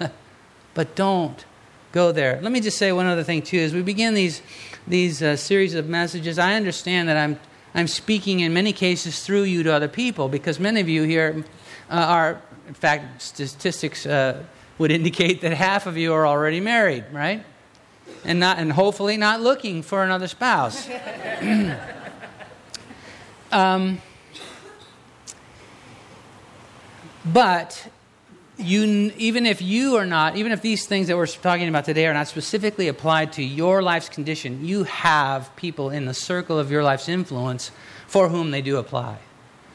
but 0.74 0.94
don't 0.94 1.44
go 1.92 2.12
there. 2.12 2.40
Let 2.42 2.52
me 2.52 2.60
just 2.60 2.78
say 2.78 2.92
one 2.92 3.06
other 3.06 3.22
thing, 3.22 3.42
too. 3.42 3.58
As 3.58 3.72
we 3.72 3.82
begin 3.82 4.14
these, 4.14 4.42
these 4.86 5.22
uh, 5.22 5.36
series 5.36 5.74
of 5.74 5.88
messages, 5.88 6.38
I 6.38 6.54
understand 6.54 7.08
that 7.08 7.16
I'm, 7.16 7.38
I'm 7.74 7.86
speaking 7.86 8.40
in 8.40 8.52
many 8.52 8.72
cases 8.72 9.24
through 9.24 9.44
you 9.44 9.62
to 9.62 9.72
other 9.72 9.88
people 9.88 10.28
because 10.28 10.58
many 10.58 10.80
of 10.80 10.88
you 10.88 11.04
here 11.04 11.44
uh, 11.90 11.94
are, 11.94 12.42
in 12.68 12.74
fact, 12.74 13.22
statistics 13.22 14.06
uh, 14.06 14.42
would 14.78 14.90
indicate 14.90 15.40
that 15.42 15.52
half 15.52 15.86
of 15.86 15.96
you 15.96 16.12
are 16.12 16.26
already 16.26 16.60
married, 16.60 17.04
right? 17.12 17.44
And, 18.24 18.40
not, 18.40 18.58
and 18.58 18.72
hopefully 18.72 19.16
not 19.16 19.40
looking 19.40 19.82
for 19.82 20.02
another 20.02 20.28
spouse. 20.28 20.88
um, 23.52 24.00
but 27.24 27.88
you, 28.56 29.12
even 29.16 29.46
if 29.46 29.62
you 29.62 29.96
are 29.96 30.06
not, 30.06 30.36
even 30.36 30.52
if 30.52 30.62
these 30.62 30.86
things 30.86 31.08
that 31.08 31.16
we're 31.16 31.26
talking 31.26 31.68
about 31.68 31.84
today 31.84 32.06
are 32.06 32.14
not 32.14 32.28
specifically 32.28 32.88
applied 32.88 33.32
to 33.34 33.42
your 33.42 33.82
life's 33.82 34.08
condition, 34.08 34.64
you 34.64 34.84
have 34.84 35.54
people 35.56 35.90
in 35.90 36.04
the 36.04 36.14
circle 36.14 36.58
of 36.58 36.70
your 36.70 36.82
life's 36.82 37.08
influence 37.08 37.70
for 38.06 38.28
whom 38.28 38.50
they 38.50 38.62
do 38.62 38.76
apply. 38.76 39.18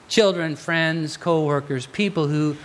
Children, 0.10 0.56
friends, 0.56 1.18
co 1.18 1.46
workers, 1.46 1.86
people 1.86 2.28
who, 2.28 2.58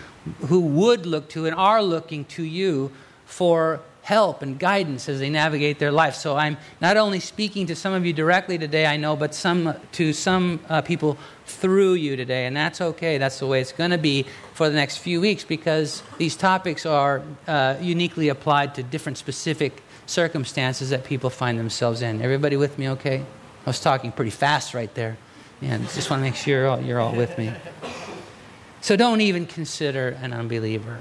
who 0.47 0.61
would 0.61 1.07
look 1.07 1.29
to 1.31 1.47
and 1.47 1.55
are 1.55 1.83
looking 1.83 2.25
to 2.27 2.43
you 2.43 2.91
for 3.27 3.81
help 4.05 4.43
and 4.43 4.59
guidance 4.59 5.09
as 5.09 5.19
they 5.19 5.31
navigate 5.31 5.79
their 5.79 5.91
life. 5.91 6.15
So 6.15 6.37
I'm 6.37 6.59
not 6.81 6.99
only 6.99 7.21
speaking 7.21 7.67
to 7.69 7.77
some 7.77 7.95
of 7.95 8.05
you 8.05 8.13
directly 8.13 8.59
today, 8.59 8.85
I 8.87 8.99
know, 8.99 9.17
but 9.17 9.35
some 9.35 9.75
to 9.93 10.13
some 10.13 10.61
uh, 10.69 10.83
people 10.83 11.17
through 11.47 11.95
you 11.95 12.15
today, 12.15 12.45
and 12.47 12.55
that's 12.55 12.81
okay. 12.81 13.17
That's 13.17 13.39
the 13.39 13.47
way 13.47 13.63
it's 13.63 13.73
going 13.73 13.93
to 13.93 13.99
be 13.99 14.27
for 14.53 14.69
the 14.69 14.75
next 14.75 14.99
few 14.99 15.23
weeks 15.23 15.43
because 15.43 16.03
these 16.19 16.37
topics 16.37 16.85
are 16.85 17.23
uh, 17.49 17.77
uniquely 17.81 18.29
applied 18.29 18.75
to 18.75 18.83
different 18.83 19.17
specific 19.17 19.83
circumstances 20.07 20.91
that 20.91 21.05
people 21.05 21.31
find 21.31 21.59
themselves 21.59 22.03
in. 22.03 22.21
Everybody 22.21 22.57
with 22.57 22.79
me? 22.79 22.91
Okay. 22.91 23.21
I 23.21 23.71
was 23.71 23.81
talking 23.81 24.13
pretty 24.13 24.31
fast 24.31 24.75
right 24.75 24.95
there, 24.95 25.17
and 25.65 25.89
just 25.91 26.11
want 26.11 26.21
to 26.21 26.25
make 26.25 26.37
sure 26.37 26.61
you're 26.61 26.69
all, 26.69 26.81
you're 26.81 27.01
all 27.01 27.15
with 27.15 27.37
me. 27.39 27.53
So 28.81 28.97
don't 28.97 29.23
even 29.23 29.47
consider 29.47 30.09
an 30.21 30.33
unbeliever. 30.33 30.99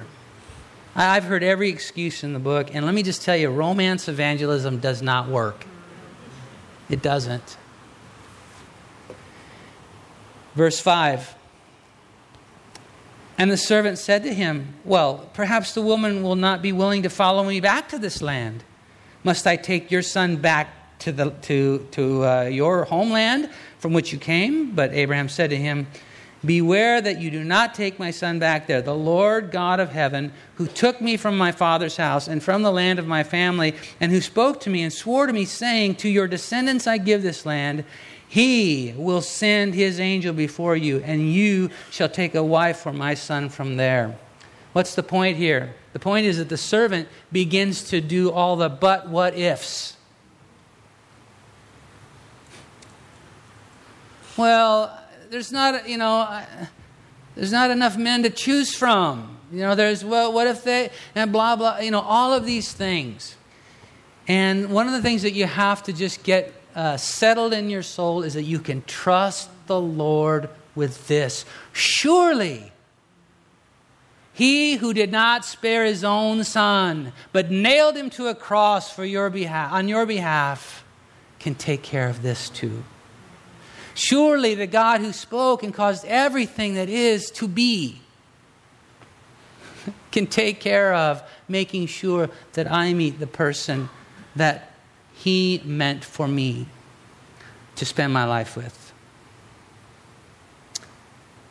I've 0.96 1.26
heard 1.26 1.44
every 1.44 1.70
excuse 1.70 2.24
in 2.24 2.34
the 2.34 2.40
book, 2.40 2.74
and 2.74 2.86
let 2.86 2.96
me 2.96 3.04
just 3.04 3.24
tell 3.24 3.36
you 3.36 3.50
romance 3.50 4.08
evangelism 4.08 4.80
does 4.80 5.02
not 5.02 5.28
work. 5.28 5.66
It 6.90 7.02
doesn't. 7.02 7.58
Verse 10.56 10.80
5 10.80 11.36
And 13.38 13.52
the 13.52 13.58
servant 13.58 13.98
said 13.98 14.24
to 14.24 14.34
him, 14.34 14.76
Well, 14.86 15.30
perhaps 15.34 15.74
the 15.74 15.82
woman 15.82 16.24
will 16.24 16.36
not 16.36 16.62
be 16.62 16.72
willing 16.72 17.04
to 17.04 17.10
follow 17.10 17.44
me 17.44 17.60
back 17.60 17.90
to 17.90 17.98
this 17.98 18.22
land. 18.22 18.64
Must 19.24 19.48
I 19.48 19.56
take 19.56 19.90
your 19.90 20.04
son 20.04 20.38
back 20.38 20.83
to, 21.04 21.12
the, 21.12 21.30
to, 21.44 21.88
to 21.92 22.26
uh, 22.26 22.42
your 22.44 22.86
homeland 22.86 23.50
from 23.80 23.94
which 23.94 24.12
you 24.12 24.20
came? 24.20 24.72
But 24.72 24.94
Abraham 24.94 25.30
said 25.30 25.50
to 25.52 25.58
him, 25.58 25.88
Beware 26.46 27.00
that 27.00 27.22
you 27.22 27.32
do 27.32 27.44
not 27.44 27.74
take 27.74 27.98
my 28.00 28.12
son 28.12 28.38
back 28.38 28.68
there. 28.68 28.82
The 28.82 28.94
Lord 28.94 29.50
God 29.50 29.80
of 29.80 29.92
heaven, 29.92 30.34
who 30.56 30.68
took 30.68 31.00
me 31.00 31.16
from 31.16 31.38
my 31.38 31.54
father's 31.54 31.96
house 31.96 32.28
and 32.28 32.44
from 32.44 32.64
the 32.64 32.72
land 32.72 33.00
of 33.00 33.08
my 33.08 33.24
family, 33.24 33.76
and 34.02 34.12
who 34.12 34.20
spoke 34.20 34.60
to 34.62 34.70
me 34.70 34.84
and 34.84 34.92
swore 34.92 35.26
to 35.26 35.32
me, 35.32 35.46
saying, 35.46 35.96
To 35.96 36.10
your 36.10 36.28
descendants 36.28 36.86
I 36.86 36.98
give 36.98 37.24
this 37.24 37.46
land, 37.46 37.86
he 38.28 38.94
will 38.98 39.22
send 39.22 39.74
his 39.74 40.02
angel 40.02 40.34
before 40.34 40.76
you, 40.76 41.02
and 41.06 41.32
you 41.32 41.70
shall 41.92 42.10
take 42.10 42.36
a 42.36 42.44
wife 42.44 42.78
for 42.78 42.92
my 42.92 43.14
son 43.14 43.48
from 43.48 43.78
there. 43.78 44.18
What's 44.74 44.96
the 44.96 45.04
point 45.04 45.38
here? 45.38 45.76
The 45.94 46.00
point 46.00 46.26
is 46.26 46.40
that 46.40 46.50
the 46.50 46.58
servant 46.58 47.08
begins 47.32 47.84
to 47.90 48.02
do 48.02 48.32
all 48.32 48.56
the 48.56 48.70
but 48.70 49.08
what 49.08 49.38
ifs. 49.38 49.96
Well, 54.38 55.00
there's 55.30 55.52
not, 55.52 55.88
you 55.88 55.98
know, 55.98 56.44
there's 57.36 57.52
not 57.52 57.72
enough 57.72 57.98
men 57.98 58.24
to 58.24 58.30
choose 58.30 58.76
from. 58.76 59.38
You 59.52 59.60
know, 59.60 59.76
there's, 59.76 60.04
well, 60.04 60.34
what 60.34 60.48
if 60.48 60.64
they, 60.64 60.90
and 61.14 61.32
blah, 61.32 61.56
blah, 61.56 61.80
you 61.80 61.92
know, 61.92 62.02
all 62.02 62.34
of 62.34 62.46
these 62.46 62.72
things. 62.72 63.36
And 64.28 64.72
one 64.72 64.88
of 64.88 64.94
the 64.94 65.02
things 65.02 65.22
that 65.22 65.34
you 65.34 65.46
have 65.46 65.84
to 65.84 65.94
just 65.94 66.24
get 66.24 66.54
uh, 66.76 66.98
settled 66.98 67.54
in 67.54 67.70
your 67.70 67.84
soul 67.84 68.24
is 68.24 68.34
that 68.34 68.44
you 68.44 68.60
can 68.60 68.82
trust 68.84 69.50
the 69.68 69.80
Lord 69.80 70.50
with 70.76 71.08
this. 71.08 71.46
Surely, 71.72 72.72
he 74.34 74.78
who 74.78 74.94
did 74.94 75.12
not 75.12 75.46
spare 75.46 75.86
his 75.86 76.04
own 76.04 76.44
son, 76.44 77.14
but 77.32 77.52
nailed 77.52 77.96
him 77.96 78.10
to 78.12 78.28
a 78.28 78.36
cross 78.36 78.92
for 78.92 79.06
your 79.06 79.30
behalf, 79.30 79.72
on 79.72 79.88
your 79.88 80.08
behalf, 80.08 80.84
can 81.38 81.54
take 81.54 81.84
care 81.84 82.10
of 82.10 82.24
this 82.24 82.50
too. 82.50 82.84
Surely 83.96 84.56
the 84.56 84.68
God 84.68 85.02
who 85.02 85.12
spoke 85.12 85.64
and 85.64 85.74
caused 85.74 86.06
everything 86.06 86.76
that 86.76 86.90
is 86.90 87.30
to 87.32 87.48
be 87.48 88.02
can 90.12 90.28
take 90.28 90.60
care 90.60 90.94
of 90.94 91.22
making 91.48 91.88
sure 91.88 92.30
that 92.54 92.72
I 92.72 92.94
meet 92.94 93.20
the 93.20 93.28
person 93.28 93.90
that 94.36 94.72
He 95.14 95.62
meant 95.64 96.04
for 96.04 96.28
me 96.28 96.68
to 97.76 97.86
spend 97.86 98.14
my 98.14 98.26
life 98.26 98.56
with. 98.56 98.94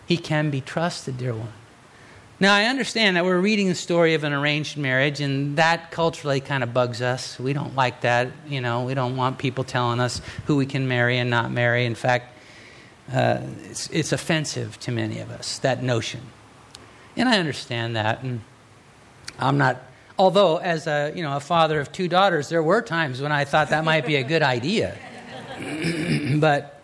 He 0.06 0.16
can 0.16 0.50
be 0.50 0.60
trusted, 0.60 1.18
dear 1.18 1.34
one. 1.34 1.52
Now, 2.42 2.56
I 2.56 2.64
understand 2.64 3.16
that 3.16 3.24
we're 3.24 3.38
reading 3.38 3.68
the 3.68 3.74
story 3.76 4.14
of 4.14 4.24
an 4.24 4.32
arranged 4.32 4.76
marriage, 4.76 5.20
and 5.20 5.58
that 5.58 5.92
culturally 5.92 6.40
kind 6.40 6.64
of 6.64 6.74
bugs 6.74 7.00
us. 7.00 7.38
We 7.38 7.52
don't 7.52 7.76
like 7.76 8.00
that. 8.00 8.32
You 8.48 8.60
know, 8.60 8.82
we 8.82 8.94
don't 8.94 9.16
want 9.16 9.38
people 9.38 9.62
telling 9.62 10.00
us 10.00 10.20
who 10.46 10.56
we 10.56 10.66
can 10.66 10.88
marry 10.88 11.18
and 11.18 11.30
not 11.30 11.52
marry. 11.52 11.86
In 11.86 11.94
fact, 11.94 12.36
uh, 13.12 13.42
it's, 13.70 13.88
it's 13.90 14.10
offensive 14.10 14.76
to 14.80 14.90
many 14.90 15.20
of 15.20 15.30
us, 15.30 15.60
that 15.60 15.84
notion. 15.84 16.18
And 17.16 17.28
I 17.28 17.38
understand 17.38 17.94
that. 17.94 18.24
And 18.24 18.40
I'm 19.38 19.56
not, 19.56 19.80
although 20.18 20.56
as 20.56 20.88
a, 20.88 21.12
you 21.14 21.22
know, 21.22 21.36
a 21.36 21.40
father 21.40 21.78
of 21.78 21.92
two 21.92 22.08
daughters, 22.08 22.48
there 22.48 22.60
were 22.60 22.82
times 22.82 23.22
when 23.22 23.30
I 23.30 23.44
thought 23.44 23.68
that 23.68 23.84
might 23.84 24.04
be 24.04 24.16
a 24.16 24.24
good 24.24 24.42
idea. 24.42 24.98
but 26.40 26.81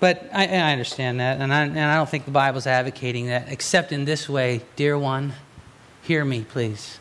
but 0.00 0.28
I, 0.32 0.46
I, 0.46 0.72
understand 0.72 1.18
that, 1.20 1.40
and 1.40 1.52
I, 1.52 1.64
and 1.64 1.78
I 1.78 1.96
don't 1.96 2.08
think 2.08 2.24
the 2.24 2.30
Bible's 2.30 2.66
advocating 2.66 3.26
that, 3.26 3.50
except 3.50 3.90
in 3.90 4.04
this 4.04 4.28
way, 4.28 4.62
dear 4.76 4.96
one, 4.96 5.32
hear 6.02 6.24
me, 6.24 6.44
please. 6.48 6.98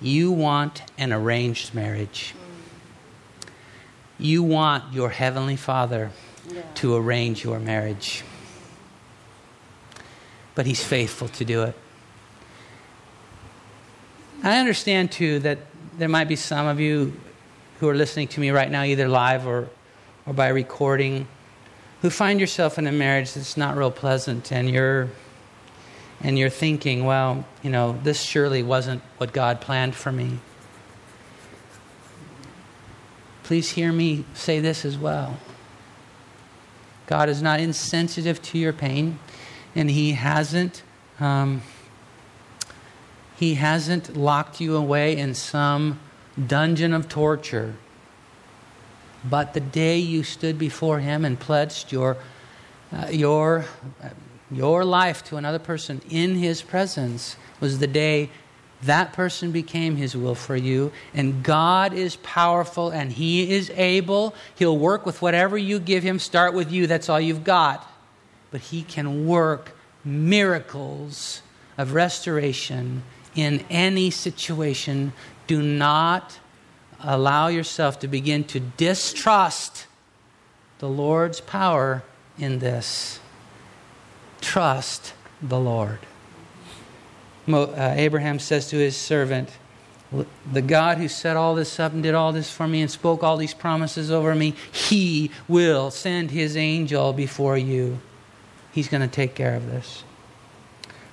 You 0.00 0.32
want 0.32 0.82
an 0.98 1.12
arranged 1.12 1.74
marriage. 1.74 2.34
You 4.18 4.42
want 4.42 4.92
your 4.92 5.10
Heavenly 5.10 5.54
Father 5.54 6.10
yeah. 6.50 6.62
to 6.76 6.96
arrange 6.96 7.44
your 7.44 7.60
marriage. 7.60 8.24
But 10.56 10.66
He's 10.66 10.82
faithful 10.82 11.28
to 11.28 11.44
do 11.44 11.62
it. 11.62 11.76
I 14.42 14.58
understand, 14.58 15.12
too, 15.12 15.38
that 15.40 15.58
there 15.96 16.08
might 16.08 16.26
be 16.26 16.34
some 16.34 16.66
of 16.66 16.80
you 16.80 17.12
who 17.78 17.88
are 17.88 17.94
listening 17.94 18.26
to 18.28 18.40
me 18.40 18.50
right 18.50 18.70
now, 18.70 18.82
either 18.82 19.06
live 19.08 19.46
or 19.46 19.68
or 20.26 20.32
by 20.32 20.48
recording 20.48 21.26
who 22.02 22.10
find 22.10 22.40
yourself 22.40 22.78
in 22.78 22.86
a 22.86 22.92
marriage 22.92 23.32
that's 23.34 23.56
not 23.56 23.76
real 23.76 23.90
pleasant 23.90 24.52
and 24.52 24.68
you're 24.68 25.08
and 26.24 26.38
you're 26.38 26.50
thinking, 26.50 27.04
well, 27.04 27.44
you 27.62 27.70
know, 27.70 27.98
this 28.04 28.22
surely 28.22 28.62
wasn't 28.62 29.02
what 29.18 29.32
God 29.32 29.60
planned 29.60 29.96
for 29.96 30.12
me. 30.12 30.38
Please 33.42 33.70
hear 33.70 33.92
me 33.92 34.24
say 34.32 34.60
this 34.60 34.84
as 34.84 34.96
well. 34.96 35.38
God 37.06 37.28
is 37.28 37.42
not 37.42 37.58
insensitive 37.58 38.40
to 38.42 38.58
your 38.58 38.72
pain, 38.72 39.18
and 39.74 39.90
He 39.90 40.12
hasn't 40.12 40.82
um, 41.18 41.62
He 43.36 43.54
hasn't 43.54 44.16
locked 44.16 44.60
you 44.60 44.76
away 44.76 45.16
in 45.16 45.34
some 45.34 45.98
dungeon 46.46 46.94
of 46.94 47.08
torture 47.08 47.74
but 49.28 49.54
the 49.54 49.60
day 49.60 49.98
you 49.98 50.22
stood 50.22 50.58
before 50.58 50.98
Him 50.98 51.24
and 51.24 51.38
pledged 51.38 51.92
your, 51.92 52.16
uh, 52.92 53.08
your, 53.10 53.64
uh, 54.02 54.08
your 54.50 54.84
life 54.84 55.24
to 55.24 55.36
another 55.36 55.58
person 55.58 56.00
in 56.10 56.36
His 56.36 56.62
presence 56.62 57.36
was 57.60 57.78
the 57.78 57.86
day 57.86 58.30
that 58.82 59.12
person 59.12 59.52
became 59.52 59.96
His 59.96 60.16
will 60.16 60.34
for 60.34 60.56
you. 60.56 60.92
And 61.14 61.42
God 61.42 61.92
is 61.92 62.16
powerful 62.16 62.90
and 62.90 63.12
He 63.12 63.52
is 63.52 63.70
able. 63.70 64.34
He'll 64.56 64.78
work 64.78 65.06
with 65.06 65.22
whatever 65.22 65.56
you 65.56 65.78
give 65.78 66.02
Him. 66.02 66.18
Start 66.18 66.54
with 66.54 66.72
you, 66.72 66.86
that's 66.86 67.08
all 67.08 67.20
you've 67.20 67.44
got. 67.44 67.88
But 68.50 68.60
He 68.60 68.82
can 68.82 69.26
work 69.26 69.76
miracles 70.04 71.42
of 71.78 71.94
restoration 71.94 73.02
in 73.34 73.64
any 73.70 74.10
situation. 74.10 75.12
Do 75.46 75.62
not 75.62 76.38
allow 77.02 77.48
yourself 77.48 77.98
to 78.00 78.08
begin 78.08 78.44
to 78.44 78.60
distrust 78.60 79.86
the 80.78 80.88
Lord's 80.88 81.40
power 81.40 82.02
in 82.38 82.58
this. 82.58 83.20
trust 84.40 85.14
the 85.40 85.58
Lord. 85.58 85.98
Uh, 87.48 87.94
Abraham 87.96 88.38
says 88.38 88.68
to 88.68 88.76
his 88.76 88.96
servant, 88.96 89.50
The 90.52 90.62
God 90.62 90.98
who 90.98 91.08
set 91.08 91.36
all 91.36 91.54
this 91.54 91.78
up 91.78 91.92
and 91.92 92.02
did 92.02 92.14
all 92.14 92.32
this 92.32 92.50
for 92.50 92.66
me 92.66 92.82
and 92.82 92.90
spoke 92.90 93.22
all 93.22 93.36
these 93.36 93.54
promises 93.54 94.10
over 94.10 94.34
me, 94.34 94.54
he 94.70 95.30
will 95.48 95.90
send 95.90 96.30
his 96.30 96.56
angel 96.56 97.12
before 97.12 97.56
you. 97.56 97.98
He's 98.72 98.88
going 98.88 99.02
to 99.02 99.14
take 99.14 99.34
care 99.34 99.54
of 99.54 99.66
this. 99.66 100.04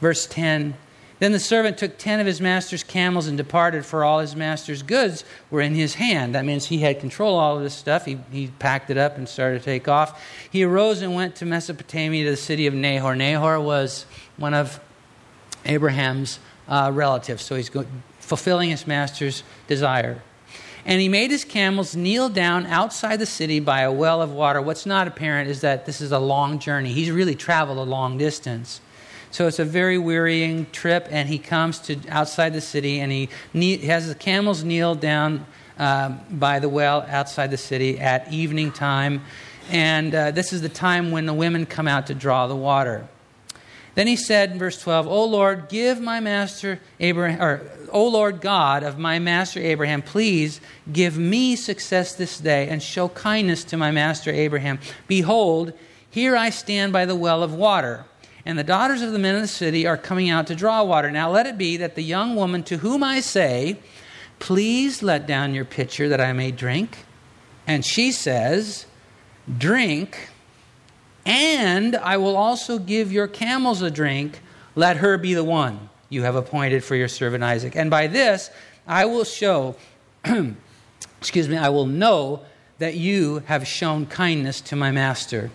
Verse 0.02 0.26
10 0.28 0.76
Then 1.20 1.34
the 1.34 1.40
servant 1.40 1.78
took 1.78 1.98
ten 1.98 2.22
of 2.22 2.26
his 2.26 2.40
master's 2.40 2.84
camels 2.84 3.28
and 3.28 3.38
departed, 3.38 3.86
for 3.86 4.04
all 4.06 4.20
his 4.20 4.36
master's 4.36 4.82
goods 4.82 5.26
were 5.52 5.60
in 5.62 5.76
his 5.76 5.96
hand. 5.96 6.34
That 6.34 6.46
means 6.46 6.68
he 6.68 6.80
had 6.80 7.00
control 7.00 7.38
of 7.38 7.44
all 7.44 7.58
of 7.58 7.64
this 7.64 7.74
stuff. 7.74 8.06
He, 8.06 8.20
he 8.32 8.48
packed 8.48 8.90
it 8.90 8.98
up 8.98 9.18
and 9.18 9.28
started 9.28 9.60
to 9.60 9.66
take 9.66 9.88
off. 9.90 10.24
He 10.50 10.64
arose 10.64 11.02
and 11.02 11.14
went 11.14 11.36
to 11.36 11.46
Mesopotamia 11.46 12.24
to 12.24 12.32
the 12.32 12.38
city 12.38 12.68
of 12.68 12.74
Nahor. 12.74 13.16
Nahor 13.16 13.60
was 13.60 14.06
one 14.38 14.54
of 14.54 14.80
Abraham's 15.66 16.40
uh, 16.70 16.90
relatives, 16.94 17.44
so 17.44 17.56
he's 17.56 17.70
go- 17.70 17.86
fulfilling 18.20 18.70
his 18.70 18.88
master's 18.88 19.44
desire. 19.68 20.22
And 20.86 21.02
he 21.02 21.10
made 21.10 21.32
his 21.32 21.44
camels 21.44 21.96
kneel 21.98 22.30
down 22.30 22.66
outside 22.66 23.18
the 23.18 23.26
city 23.26 23.60
by 23.60 23.82
a 23.82 23.92
well 23.92 24.22
of 24.22 24.32
water. 24.32 24.62
What's 24.62 24.86
not 24.86 25.08
apparent 25.08 25.50
is 25.50 25.60
that 25.62 25.86
this 25.86 26.00
is 26.00 26.14
a 26.14 26.20
long 26.20 26.60
journey. 26.60 26.94
He's 26.94 27.12
really 27.12 27.36
traveled 27.36 27.78
a 27.78 27.84
long 27.84 28.18
distance. 28.18 28.80
So 29.32 29.48
it's 29.48 29.60
a 29.60 29.66
very 29.66 29.98
wearying 29.98 30.66
trip, 30.72 31.08
and 31.12 31.30
he 31.30 31.38
comes 31.38 31.80
to 31.82 31.98
outside 32.10 32.54
the 32.54 32.62
city, 32.62 33.00
and 33.00 33.12
he 33.12 33.30
ne- 33.54 33.78
has 33.78 34.08
the 34.08 34.16
camels 34.16 34.64
kneel 34.64 34.96
down 34.96 35.46
uh, 35.78 36.10
by 36.32 36.60
the 36.60 36.70
well 36.70 37.06
outside 37.08 37.52
the 37.52 37.58
city 37.58 38.00
at 38.00 38.32
evening 38.34 38.72
time, 38.72 39.22
and 39.70 40.16
uh, 40.16 40.32
this 40.32 40.52
is 40.52 40.62
the 40.62 40.70
time 40.70 41.12
when 41.12 41.28
the 41.28 41.34
women 41.34 41.66
come 41.66 41.88
out 41.88 42.08
to 42.08 42.16
draw 42.16 42.48
the 42.48 42.56
water. 42.56 43.08
Then 43.96 44.08
he 44.08 44.16
said 44.16 44.52
in 44.52 44.60
verse 44.60 44.82
12, 44.82 45.08
O 45.08 45.26
Lord, 45.26 45.68
give 45.70 46.00
my 46.00 46.20
master 46.20 46.80
Abraham, 47.00 47.42
or 47.42 47.62
O 47.92 48.08
Lord 48.08 48.42
God 48.42 48.84
of 48.84 48.98
my 48.98 49.20
master 49.20 49.60
Abraham, 49.60 50.02
please 50.02 50.62
give 50.92 51.18
me 51.18 51.56
success 51.56 52.16
this 52.16 52.40
day 52.40 52.70
and 52.70 52.82
show 52.82 53.10
kindness 53.10 53.64
to 53.66 53.78
my 53.78 53.92
master 53.92 54.32
Abraham. 54.32 54.80
Behold, 55.08 55.74
here 56.10 56.36
I 56.36 56.50
stand 56.50 56.94
by 56.94 57.06
the 57.06 57.16
well 57.16 57.44
of 57.44 57.54
water 57.54 58.06
and 58.50 58.58
the 58.58 58.64
daughters 58.64 59.04
of 59.04 59.12
the 59.12 59.20
men 59.20 59.36
of 59.36 59.42
the 59.42 59.48
city 59.48 59.86
are 59.86 59.96
coming 59.96 60.28
out 60.32 60.48
to 60.48 60.56
draw 60.56 60.84
water. 60.84 61.12
Now 61.12 61.30
let 61.30 61.46
it 61.46 61.56
be 61.56 61.78
that 61.78 61.94
the 61.94 62.02
young 62.02 62.36
woman 62.36 62.64
to 62.64 62.78
whom 62.78 63.04
I 63.04 63.20
say, 63.20 63.78
Please 64.40 65.04
let 65.04 65.28
down 65.28 65.54
your 65.54 65.66
pitcher 65.66 66.10
that 66.10 66.20
I 66.20 66.34
may 66.34 66.50
drink. 66.50 67.06
And 67.68 67.86
she 67.86 68.12
says, 68.12 68.88
Drink, 69.56 70.30
and 71.28 71.96
I 71.96 72.18
will 72.18 72.36
also 72.36 72.80
give 72.80 73.12
your 73.12 73.28
camels 73.28 73.84
a 73.84 73.92
drink. 73.92 74.40
Let 74.74 74.98
her 74.98 75.20
be 75.20 75.36
the 75.36 75.44
one 75.44 75.90
you 76.10 76.24
have 76.24 76.36
appointed 76.36 76.84
for 76.84 76.96
your 76.96 77.08
servant 77.08 77.44
Isaac. 77.44 77.76
And 77.76 77.92
by 77.92 78.08
this 78.08 78.50
I 78.88 79.06
will 79.06 79.26
show, 79.26 79.76
excuse 81.20 81.48
me, 81.48 81.56
I 81.56 81.70
will 81.70 81.86
know 81.86 82.46
that 82.80 82.96
you 82.96 83.44
have 83.46 83.68
shown 83.68 84.08
kindness 84.08 84.60
to 84.62 84.76
my 84.76 84.90
master. 84.90 85.52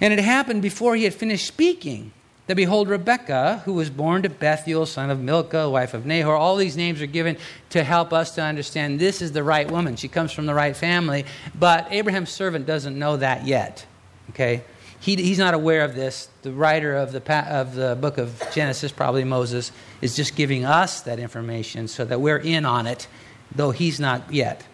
And 0.00 0.12
it 0.12 0.18
happened 0.18 0.62
before 0.62 0.96
he 0.96 1.04
had 1.04 1.14
finished 1.14 1.46
speaking 1.46 2.12
that 2.46 2.56
behold, 2.56 2.88
Rebekah, 2.88 3.62
who 3.64 3.74
was 3.74 3.90
born 3.90 4.22
to 4.22 4.28
Bethuel, 4.28 4.84
son 4.84 5.08
of 5.10 5.20
Milcah, 5.20 5.70
wife 5.70 5.94
of 5.94 6.04
Nahor, 6.04 6.34
all 6.34 6.56
these 6.56 6.76
names 6.76 7.00
are 7.00 7.06
given 7.06 7.36
to 7.68 7.84
help 7.84 8.12
us 8.12 8.34
to 8.34 8.42
understand 8.42 8.98
this 8.98 9.22
is 9.22 9.30
the 9.30 9.44
right 9.44 9.70
woman. 9.70 9.94
She 9.94 10.08
comes 10.08 10.32
from 10.32 10.46
the 10.46 10.54
right 10.54 10.76
family. 10.76 11.26
But 11.56 11.86
Abraham's 11.92 12.30
servant 12.30 12.66
doesn't 12.66 12.98
know 12.98 13.18
that 13.18 13.46
yet. 13.46 13.86
Okay? 14.30 14.64
He, 14.98 15.14
he's 15.16 15.38
not 15.38 15.54
aware 15.54 15.84
of 15.84 15.94
this. 15.94 16.28
The 16.42 16.52
writer 16.52 16.96
of 16.96 17.12
the, 17.12 17.54
of 17.54 17.74
the 17.74 17.96
book 18.00 18.18
of 18.18 18.42
Genesis, 18.52 18.90
probably 18.90 19.22
Moses, 19.22 19.70
is 20.02 20.16
just 20.16 20.34
giving 20.34 20.64
us 20.64 21.02
that 21.02 21.18
information 21.18 21.86
so 21.86 22.04
that 22.04 22.20
we're 22.20 22.38
in 22.38 22.64
on 22.64 22.86
it, 22.86 23.06
though 23.54 23.70
he's 23.70 24.00
not 24.00 24.32
yet. 24.32 24.66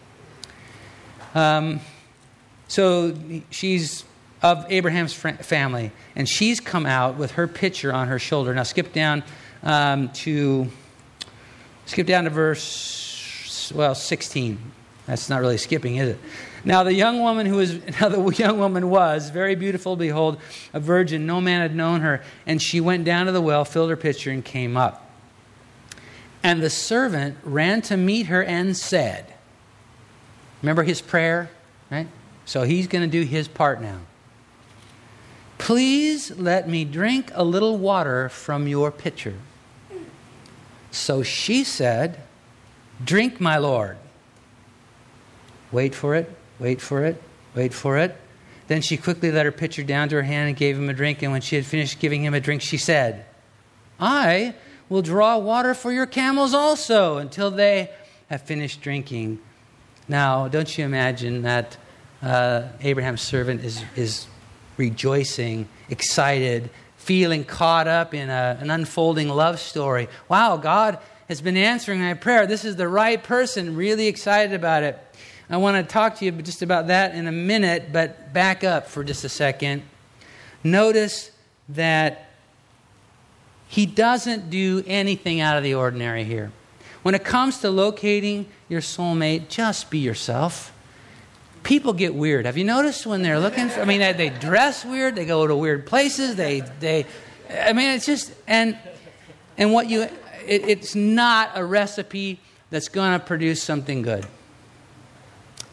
Um, 1.35 1.79
so 2.67 3.15
she's 3.51 4.03
of 4.41 4.65
Abraham's 4.69 5.13
family, 5.13 5.91
and 6.15 6.27
she's 6.27 6.59
come 6.59 6.85
out 6.85 7.17
with 7.17 7.31
her 7.31 7.47
pitcher 7.47 7.91
on 7.91 8.07
her 8.07 8.19
shoulder. 8.19 8.53
Now, 8.53 8.63
skip 8.63 8.93
down 8.93 9.23
um, 9.63 10.09
to 10.09 10.67
skip 11.85 12.07
down 12.07 12.25
to 12.25 12.29
verse 12.29 13.71
well 13.73 13.95
16. 13.95 14.59
That's 15.05 15.29
not 15.29 15.39
really 15.39 15.57
skipping, 15.57 15.95
is 15.95 16.09
it? 16.09 16.19
Now 16.65 16.83
the 16.83 16.93
young 16.93 17.21
woman 17.21 17.45
who 17.45 17.55
was 17.55 17.79
now 18.01 18.09
the 18.09 18.33
young 18.35 18.59
woman 18.59 18.89
was 18.89 19.29
very 19.29 19.55
beautiful. 19.55 19.95
Behold, 19.95 20.39
a 20.73 20.79
virgin. 20.79 21.25
No 21.25 21.39
man 21.39 21.61
had 21.61 21.75
known 21.75 22.01
her, 22.01 22.21
and 22.45 22.61
she 22.61 22.81
went 22.81 23.05
down 23.05 23.25
to 23.27 23.31
the 23.31 23.41
well, 23.41 23.65
filled 23.65 23.89
her 23.89 23.97
pitcher, 23.97 24.31
and 24.31 24.43
came 24.43 24.75
up. 24.75 25.09
And 26.43 26.61
the 26.61 26.69
servant 26.69 27.37
ran 27.43 27.81
to 27.83 27.97
meet 27.97 28.27
her 28.27 28.43
and 28.43 28.75
said, 28.75 29.33
"Remember 30.61 30.83
his 30.83 31.01
prayer, 31.01 31.49
right? 31.89 32.07
So 32.45 32.63
he's 32.63 32.87
going 32.87 33.09
to 33.09 33.11
do 33.11 33.25
his 33.25 33.47
part 33.47 33.81
now." 33.81 33.99
Please 35.57 36.31
let 36.31 36.69
me 36.69 36.85
drink 36.85 37.31
a 37.33 37.43
little 37.43 37.77
water 37.77 38.29
from 38.29 38.67
your 38.67 38.91
pitcher. 38.91 39.35
So 40.91 41.23
she 41.23 41.63
said, 41.63 42.21
Drink, 43.03 43.39
my 43.39 43.57
Lord. 43.57 43.97
Wait 45.71 45.93
for 45.93 46.15
it, 46.15 46.31
wait 46.59 46.81
for 46.81 47.03
it, 47.05 47.21
wait 47.53 47.73
for 47.73 47.97
it. 47.97 48.15
Then 48.67 48.81
she 48.81 48.97
quickly 48.97 49.31
let 49.31 49.45
her 49.45 49.51
pitcher 49.51 49.83
down 49.83 50.09
to 50.09 50.15
her 50.15 50.23
hand 50.23 50.49
and 50.49 50.57
gave 50.57 50.77
him 50.77 50.89
a 50.89 50.93
drink. 50.93 51.21
And 51.21 51.31
when 51.31 51.41
she 51.41 51.55
had 51.55 51.65
finished 51.65 51.99
giving 51.99 52.23
him 52.23 52.33
a 52.33 52.39
drink, 52.39 52.61
she 52.61 52.77
said, 52.77 53.25
I 53.99 54.55
will 54.89 55.01
draw 55.01 55.37
water 55.37 55.73
for 55.73 55.91
your 55.91 56.05
camels 56.05 56.53
also 56.53 57.17
until 57.17 57.51
they 57.51 57.89
have 58.29 58.41
finished 58.41 58.81
drinking. 58.81 59.39
Now, 60.07 60.47
don't 60.47 60.77
you 60.77 60.85
imagine 60.85 61.43
that 61.43 61.77
uh, 62.21 62.63
Abraham's 62.81 63.21
servant 63.21 63.63
is, 63.63 63.83
is 63.95 64.27
rejoicing, 64.77 65.67
excited, 65.89 66.69
feeling 66.97 67.43
caught 67.43 67.87
up 67.87 68.13
in 68.13 68.29
a, 68.29 68.57
an 68.61 68.69
unfolding 68.69 69.29
love 69.29 69.59
story. 69.59 70.07
Wow, 70.29 70.57
God 70.57 70.99
has 71.27 71.41
been 71.41 71.57
answering 71.57 71.99
my 71.99 72.13
prayer. 72.13 72.47
This 72.47 72.63
is 72.63 72.75
the 72.75 72.87
right 72.87 73.21
person, 73.21 73.75
really 73.75 74.07
excited 74.07 74.53
about 74.53 74.83
it. 74.83 74.99
I 75.49 75.57
want 75.57 75.77
to 75.77 75.93
talk 75.93 76.17
to 76.17 76.25
you 76.25 76.31
just 76.31 76.61
about 76.61 76.87
that 76.87 77.15
in 77.15 77.27
a 77.27 77.31
minute, 77.31 77.93
but 77.93 78.33
back 78.33 78.63
up 78.63 78.87
for 78.87 79.03
just 79.03 79.23
a 79.23 79.29
second. 79.29 79.83
Notice 80.63 81.31
that 81.69 82.29
he 83.69 83.85
doesn't 83.85 84.49
do 84.49 84.83
anything 84.85 85.39
out 85.39 85.57
of 85.57 85.63
the 85.63 85.73
ordinary 85.73 86.25
here. 86.25 86.51
When 87.03 87.15
it 87.15 87.23
comes 87.23 87.59
to 87.59 87.69
locating 87.69 88.47
your 88.67 88.81
soulmate, 88.81 89.47
just 89.47 89.89
be 89.89 89.99
yourself 89.99 90.73
people 91.67 91.91
get 91.91 92.15
weird. 92.15 92.45
Have 92.45 92.57
you 92.57 92.63
noticed 92.63 93.05
when 93.05 93.23
they're 93.23 93.41
looking 93.41 93.67
for, 93.67 93.81
I 93.81 93.85
mean, 93.85 93.99
they 93.99 94.29
dress 94.29 94.85
weird, 94.85 95.15
they 95.15 95.25
go 95.25 95.45
to 95.45 95.53
weird 95.53 95.85
places, 95.85 96.37
they, 96.37 96.61
they, 96.79 97.05
I 97.61 97.73
mean, 97.73 97.91
it's 97.91 98.05
just, 98.05 98.33
and, 98.47 98.77
and 99.57 99.73
what 99.73 99.89
you, 99.89 100.03
it, 100.03 100.13
it's 100.47 100.95
not 100.95 101.51
a 101.55 101.65
recipe 101.65 102.39
that's 102.69 102.87
going 102.87 103.19
to 103.19 103.23
produce 103.23 103.61
something 103.61 104.01
good. 104.01 104.25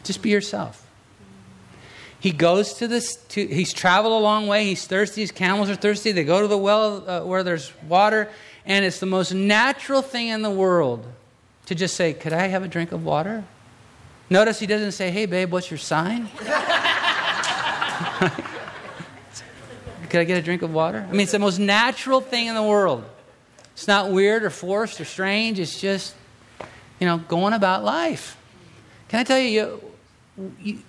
Just 0.03 0.21
be 0.21 0.31
yourself. 0.31 0.85
He 2.19 2.31
goes 2.31 2.73
to 2.73 2.89
this, 2.89 3.15
to, 3.29 3.47
he's 3.47 3.71
traveled 3.71 4.11
a 4.11 4.21
long 4.21 4.47
way, 4.47 4.65
he's 4.65 4.85
thirsty, 4.85 5.21
his 5.21 5.31
camels 5.31 5.69
are 5.69 5.75
thirsty, 5.75 6.11
they 6.11 6.25
go 6.25 6.41
to 6.41 6.47
the 6.49 6.57
well 6.57 7.09
uh, 7.09 7.23
where 7.23 7.41
there's 7.41 7.71
water, 7.83 8.29
and 8.65 8.83
it's 8.83 8.99
the 8.99 9.05
most 9.05 9.31
natural 9.31 10.01
thing 10.01 10.27
in 10.27 10.41
the 10.41 10.51
world 10.51 11.05
to 11.67 11.75
just 11.75 11.95
say, 11.95 12.11
Could 12.11 12.33
I 12.33 12.47
have 12.47 12.63
a 12.63 12.67
drink 12.67 12.91
of 12.91 13.05
water? 13.05 13.45
Notice 14.29 14.59
he 14.59 14.67
doesn't 14.67 14.93
say, 14.93 15.11
Hey, 15.11 15.25
babe, 15.25 15.51
what's 15.51 15.69
your 15.69 15.77
sign? 15.77 16.27
Could 20.09 20.21
I 20.21 20.23
get 20.23 20.37
a 20.37 20.41
drink 20.41 20.61
of 20.61 20.73
water? 20.73 21.05
I 21.07 21.11
mean, 21.11 21.21
it's 21.21 21.31
the 21.31 21.39
most 21.39 21.59
natural 21.59 22.21
thing 22.21 22.47
in 22.47 22.55
the 22.55 22.63
world. 22.63 23.03
It's 23.73 23.87
not 23.87 24.11
weird 24.11 24.43
or 24.43 24.49
forced 24.49 25.01
or 25.01 25.05
strange. 25.05 25.59
It's 25.59 25.79
just, 25.81 26.15
you 26.99 27.07
know, 27.07 27.17
going 27.17 27.53
about 27.53 27.83
life. 27.83 28.37
Can 29.09 29.19
I 29.19 29.23
tell 29.23 29.39
you, 29.39 29.81
you, 30.37 30.53
you 30.61 30.79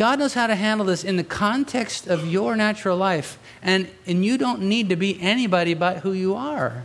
God 0.00 0.18
knows 0.18 0.32
how 0.32 0.46
to 0.46 0.54
handle 0.54 0.86
this 0.86 1.04
in 1.04 1.16
the 1.16 1.24
context 1.24 2.06
of 2.06 2.26
your 2.26 2.56
natural 2.56 2.96
life. 2.96 3.38
And, 3.62 3.86
and 4.06 4.24
you 4.24 4.38
don't 4.38 4.62
need 4.62 4.88
to 4.88 4.96
be 4.96 5.20
anybody 5.20 5.74
but 5.74 5.98
who 5.98 6.12
you 6.12 6.34
are. 6.34 6.84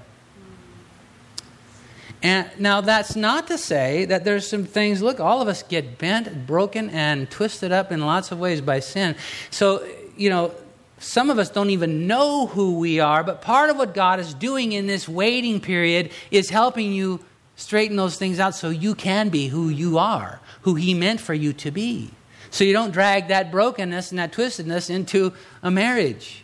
And 2.23 2.49
now 2.57 2.81
that's 2.81 3.15
not 3.15 3.47
to 3.47 3.57
say 3.57 4.05
that 4.05 4.23
there's 4.23 4.47
some 4.47 4.65
things, 4.65 5.01
look, 5.01 5.19
all 5.19 5.41
of 5.41 5.47
us 5.47 5.63
get 5.63 5.97
bent, 5.97 6.47
broken, 6.47 6.89
and 6.89 7.29
twisted 7.29 7.71
up 7.71 7.91
in 7.91 8.01
lots 8.01 8.31
of 8.31 8.39
ways 8.39 8.61
by 8.61 8.79
sin. 8.79 9.15
So, 9.51 9.87
you 10.17 10.29
know, 10.29 10.51
some 10.97 11.29
of 11.29 11.37
us 11.37 11.49
don't 11.49 11.69
even 11.69 12.07
know 12.07 12.47
who 12.47 12.79
we 12.79 12.99
are, 12.99 13.23
but 13.23 13.41
part 13.41 13.69
of 13.69 13.77
what 13.77 13.93
God 13.93 14.19
is 14.19 14.33
doing 14.33 14.71
in 14.71 14.87
this 14.87 15.07
waiting 15.07 15.59
period 15.59 16.11
is 16.31 16.49
helping 16.49 16.93
you 16.93 17.19
straighten 17.55 17.95
those 17.95 18.17
things 18.17 18.39
out 18.39 18.55
so 18.55 18.69
you 18.69 18.95
can 18.95 19.29
be 19.29 19.47
who 19.47 19.69
you 19.69 19.97
are, 19.97 20.39
who 20.61 20.75
He 20.75 20.93
meant 20.93 21.21
for 21.21 21.33
you 21.33 21.53
to 21.53 21.71
be. 21.71 22.11
So 22.49 22.63
you 22.63 22.73
don't 22.73 22.91
drag 22.91 23.27
that 23.27 23.51
brokenness 23.51 24.11
and 24.11 24.19
that 24.19 24.31
twistedness 24.31 24.89
into 24.89 25.33
a 25.61 25.69
marriage. 25.69 26.43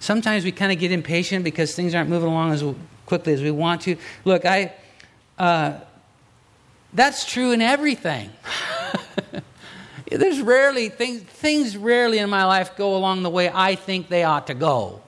Sometimes 0.00 0.44
we 0.44 0.52
kind 0.52 0.72
of 0.72 0.78
get 0.78 0.92
impatient 0.92 1.44
because 1.44 1.74
things 1.74 1.94
aren't 1.94 2.10
moving 2.10 2.28
along 2.28 2.52
as 2.52 2.64
quickly 3.06 3.32
as 3.32 3.42
we 3.42 3.50
want 3.50 3.82
to. 3.82 3.96
Look, 4.24 4.44
I, 4.44 4.74
uh, 5.38 5.78
that's 6.92 7.24
true 7.24 7.52
in 7.52 7.62
everything. 7.62 8.30
There's 10.10 10.40
rarely 10.40 10.88
things, 10.88 11.22
things 11.22 11.76
rarely 11.76 12.18
in 12.18 12.30
my 12.30 12.44
life 12.44 12.76
go 12.76 12.96
along 12.96 13.22
the 13.22 13.30
way 13.30 13.50
I 13.52 13.74
think 13.74 14.08
they 14.08 14.22
ought 14.22 14.46
to 14.48 14.54
go, 14.54 15.02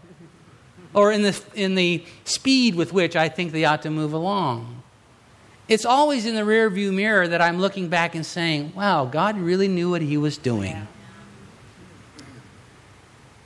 or 0.92 1.12
in 1.12 1.22
the, 1.22 1.40
in 1.54 1.76
the 1.76 2.04
speed 2.24 2.74
with 2.74 2.92
which 2.92 3.14
I 3.14 3.28
think 3.28 3.52
they 3.52 3.64
ought 3.64 3.82
to 3.82 3.90
move 3.90 4.12
along. 4.12 4.82
It's 5.68 5.84
always 5.84 6.24
in 6.24 6.34
the 6.34 6.40
rearview 6.42 6.92
mirror 6.92 7.28
that 7.28 7.42
I'm 7.42 7.60
looking 7.60 7.88
back 7.88 8.14
and 8.14 8.24
saying, 8.24 8.72
wow, 8.74 9.04
God 9.04 9.38
really 9.38 9.68
knew 9.68 9.90
what 9.90 10.02
He 10.02 10.16
was 10.16 10.38
doing. 10.38 10.88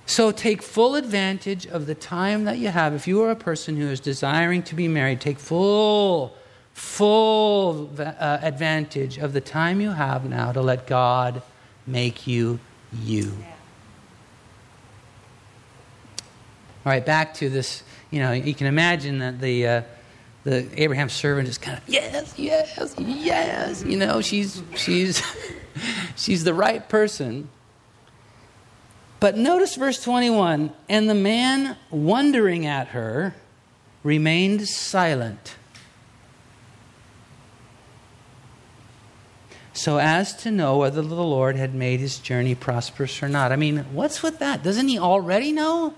So 0.07 0.31
take 0.31 0.63
full 0.63 0.95
advantage 0.95 1.67
of 1.67 1.87
the 1.87 1.95
time 1.95 2.45
that 2.45 2.59
you 2.59 2.69
have. 2.69 2.93
If 2.95 3.07
you 3.07 3.23
are 3.23 3.31
a 3.31 3.37
person 3.37 3.77
who 3.77 3.87
is 3.87 4.01
desiring 4.01 4.63
to 4.65 4.75
be 4.75 4.89
married, 4.89 5.21
take 5.21 5.39
full 5.39 6.37
full 6.75 7.91
uh, 7.99 8.39
advantage 8.43 9.19
of 9.19 9.33
the 9.33 9.41
time 9.41 9.81
you 9.81 9.91
have 9.91 10.25
now 10.25 10.53
to 10.53 10.61
let 10.61 10.87
God 10.87 11.43
make 11.87 12.27
you 12.27 12.59
you. 12.93 13.33
All 16.85 16.91
right, 16.91 17.05
back 17.05 17.35
to 17.35 17.49
this. 17.49 17.83
You 18.11 18.21
know, 18.21 18.33
you 18.33 18.55
can 18.55 18.67
imagine 18.67 19.21
that 19.21 19.41
the 19.41 19.67
uh, 19.67 19.83
the 20.45 20.67
Abraham 20.83 21.09
servant 21.09 21.49
is 21.49 21.59
kind 21.59 21.79
of 21.79 21.85
yes, 21.89 22.35
yes, 22.37 22.95
yes. 22.99 23.85
You 23.85 23.97
know, 23.97 24.21
she's 24.21 24.63
she's 24.75 25.23
she's 26.17 26.45
the 26.45 26.55
right 26.55 26.87
person. 26.89 27.49
But 29.23 29.37
notice 29.37 29.77
verse 29.77 30.03
21 30.03 30.73
and 30.89 31.09
the 31.09 31.15
man 31.15 31.77
wondering 31.93 32.67
at 32.67 32.89
her 32.89 33.37
remained 34.03 34.67
silent. 34.67 35.55
so 39.73 39.99
as 39.99 40.35
to 40.35 40.51
know 40.51 40.79
whether 40.79 41.03
the 41.03 41.15
Lord 41.15 41.57
had 41.57 41.75
made 41.75 41.99
his 41.99 42.19
journey 42.19 42.55
prosperous 42.55 43.23
or 43.23 43.29
not. 43.29 43.53
I 43.53 43.57
mean, 43.57 43.79
what's 43.93 44.23
with 44.23 44.39
that? 44.41 44.63
Doesn't 44.63 44.89
he 44.89 44.99
already 44.99 45.51
know? 45.51 45.95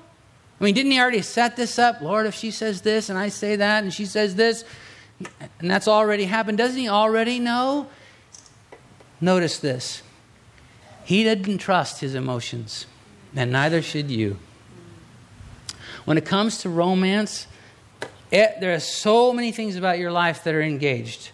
I 0.60 0.64
mean, 0.64 0.74
didn't 0.74 0.92
he 0.92 1.00
already 1.00 1.22
set 1.22 1.56
this 1.56 1.78
up? 1.78 2.00
Lord, 2.00 2.26
if 2.26 2.34
she 2.34 2.50
says 2.50 2.82
this 2.82 3.08
and 3.08 3.18
I 3.18 3.30
say 3.30 3.56
that 3.56 3.82
and 3.82 3.92
she 3.92 4.06
says 4.06 4.37
this, 4.37 4.64
and 5.58 5.70
that's 5.70 5.88
already 5.88 6.24
happened, 6.24 6.58
doesn't 6.58 6.78
he 6.78 6.88
already 6.88 7.38
know? 7.38 7.88
Notice 9.20 9.58
this. 9.58 10.02
He 11.04 11.24
didn't 11.24 11.58
trust 11.58 12.00
his 12.00 12.14
emotions, 12.14 12.87
and 13.35 13.53
neither 13.53 13.83
should 13.83 14.11
you. 14.11 14.38
When 16.05 16.18
it 16.18 16.25
comes 16.25 16.59
to 16.59 16.68
romance, 16.68 17.47
it, 18.31 18.61
there 18.61 18.75
are 18.75 18.81
so 18.81 19.33
many 19.33 19.53
things 19.53 19.77
about 19.77 19.99
your 19.99 20.12
life 20.12 20.44
that 20.44 20.55
are 20.55 20.62
engaged 20.62 21.31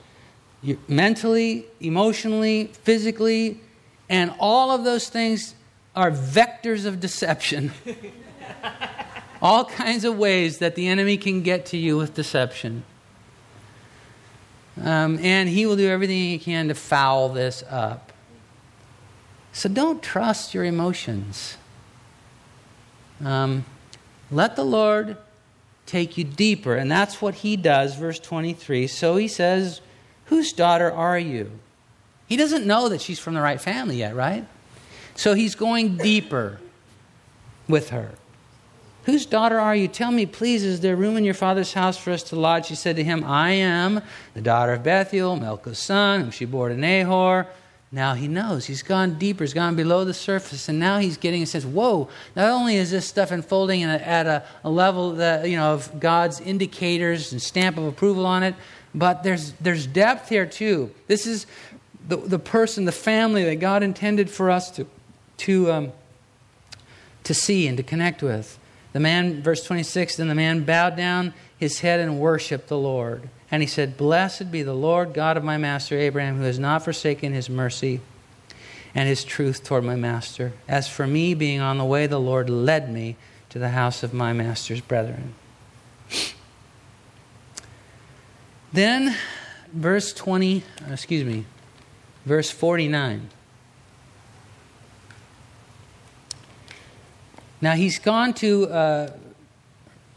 you, 0.63 0.79
mentally, 0.89 1.65
emotionally, 1.81 2.67
physically, 2.67 3.59
and 4.09 4.35
all 4.39 4.71
of 4.71 4.85
those 4.85 5.09
things 5.09 5.55
are 5.97 6.11
vectors 6.11 6.85
of 6.85 7.01
deception. 7.01 7.73
all 9.43 9.65
kinds 9.65 10.05
of 10.05 10.19
ways 10.19 10.59
that 10.59 10.75
the 10.75 10.87
enemy 10.87 11.17
can 11.17 11.43
get 11.43 11.67
to 11.67 11.77
you 11.77 11.97
with 11.97 12.15
deception. 12.15 12.85
Um, 14.83 15.19
and 15.21 15.49
he 15.49 15.67
will 15.67 15.77
do 15.77 15.89
everything 15.89 16.17
he 16.17 16.39
can 16.39 16.69
to 16.69 16.75
foul 16.75 17.31
this 17.31 17.65
up. 17.69 18.13
So 19.53 19.69
don't 19.69 20.03
trust 20.03 20.55
your 20.55 20.65
emotions. 20.65 21.57
Um, 23.25 23.65
let 24.31 24.57
the 24.57 24.65
Lord 24.65 25.17
take 25.87 26.17
you 26.17 26.25
deeper. 26.25 26.77
And 26.77 26.91
that's 26.91 27.21
what 27.21 27.37
he 27.37 27.57
does, 27.57 27.97
verse 27.97 28.19
23. 28.19 28.87
So 28.87 29.17
he 29.17 29.29
says, 29.29 29.81
Whose 30.27 30.53
daughter 30.53 30.91
are 30.91 31.19
you? 31.19 31.51
He 32.29 32.37
doesn't 32.37 32.65
know 32.65 32.89
that 32.91 33.01
she's 33.01 33.19
from 33.19 33.35
the 33.35 33.41
right 33.41 33.61
family 33.61 33.97
yet, 33.97 34.15
right? 34.15 34.47
So 35.17 35.35
he's 35.35 35.57
going 35.57 35.97
deeper 35.97 36.61
with 37.67 37.91
her. 37.91 38.13
Whose 39.05 39.27
daughter 39.27 39.59
are 39.59 39.75
you? 39.75 39.89
Tell 39.89 40.13
me, 40.13 40.27
please, 40.27 40.63
is 40.63 40.81
there 40.81 40.95
room 40.95 41.17
in 41.17 41.25
your 41.25 41.35
father's 41.35 41.73
house 41.73 41.97
for 41.97 42.13
us 42.13 42.23
to 42.25 42.37
lodge? 42.37 42.67
She 42.67 42.77
said 42.77 42.97
to 42.97 43.05
him, 43.05 43.25
I 43.25 43.51
am 43.53 44.03
the 44.35 44.43
daughter 44.43 44.75
of 44.75 44.85
Bethuel, 44.85 45.37
Milcah's 45.37 45.79
son, 45.79 46.21
whom 46.21 46.31
she 46.31 46.45
bore 46.45 46.69
to 46.69 46.77
Nahor. 46.77 47.49
Now 47.93 48.15
he 48.15 48.29
knows. 48.29 48.67
He's 48.67 48.85
gone 48.85 49.19
deeper. 49.19 49.43
He's 49.43 49.53
gone 49.53 49.75
below 49.75 50.05
the 50.05 50.15
surface. 50.15 50.69
And 50.69 50.79
now 50.79 50.99
he's 50.99 51.17
getting 51.17 51.41
and 51.41 51.49
says, 51.49 51.67
Whoa, 51.67 52.09
not 52.37 52.49
only 52.49 52.77
is 52.77 52.91
this 52.93 53.07
stuff 53.07 53.33
unfolding 53.33 53.83
at 53.83 54.27
a, 54.27 54.45
a 54.63 54.71
level 54.71 55.15
that, 55.15 55.49
you 55.49 55.57
know, 55.57 55.75
of 55.75 55.99
God's 55.99 56.41
indicators 56.41 57.33
and 57.33 57.43
stamp 57.43 57.79
of 57.79 57.85
approval 57.85 58.27
on 58.27 58.45
it, 58.45 58.55
but 58.95 59.23
there's, 59.23 59.53
there's 59.55 59.87
depth 59.87 60.29
here 60.29 60.47
too. 60.47 60.93
This 61.09 61.27
is 61.27 61.47
the, 62.07 62.17
the 62.17 62.39
person, 62.39 62.85
the 62.85 62.93
family 62.93 63.45
that 63.45 63.57
God 63.57 63.83
intended 63.83 64.31
for 64.31 64.51
us 64.51 64.71
to, 64.73 64.87
to, 65.39 65.73
um, 65.73 65.93
to 67.25 67.35
see 67.35 67.67
and 67.67 67.77
to 67.77 67.83
connect 67.83 68.23
with. 68.23 68.59
The 68.93 69.01
man, 69.01 69.43
verse 69.43 69.65
26, 69.65 70.17
then 70.17 70.29
the 70.29 70.35
man 70.35 70.65
bowed 70.65 70.97
down 70.97 71.35
his 71.59 71.81
head 71.81 72.01
and 72.01 72.19
worshiped 72.19 72.69
the 72.69 72.79
Lord. 72.79 73.29
And 73.51 73.63
he 73.63 73.67
said, 73.67 73.97
Blessed 73.97 74.53
be 74.53 74.63
the 74.63 74.75
Lord 74.75 75.13
God 75.13 75.37
of 75.37 75.45
my 75.45 75.57
master 75.57 75.99
Abraham, 75.99 76.37
who 76.37 76.45
has 76.45 76.59
not 76.59 76.85
forsaken 76.85 77.33
his 77.33 77.51
mercy 77.51 78.01
and 78.95 79.09
his 79.09 79.25
truth 79.25 79.65
toward 79.65 79.85
my 79.85 79.97
master. 79.97 80.53
As 80.69 80.89
for 80.89 81.07
me, 81.07 81.35
being 81.35 81.61
on 81.61 81.79
the 81.79 81.85
way, 81.85 82.07
the 82.07 82.21
Lord 82.21 82.49
led 82.49 82.93
me 82.93 83.17
to 83.51 83.59
the 83.59 83.71
house 83.71 84.03
of 84.03 84.15
my 84.15 84.33
master's 84.33 84.81
brethren. 84.81 85.35
Then, 88.73 89.17
verse 89.73 90.13
20, 90.13 90.63
excuse 90.89 91.25
me, 91.25 91.45
verse 92.25 92.51
49. 92.51 93.31
Now 97.61 97.75
he's 97.75 97.99
gone 97.99 98.33
to 98.35 98.69
uh, 98.69 99.11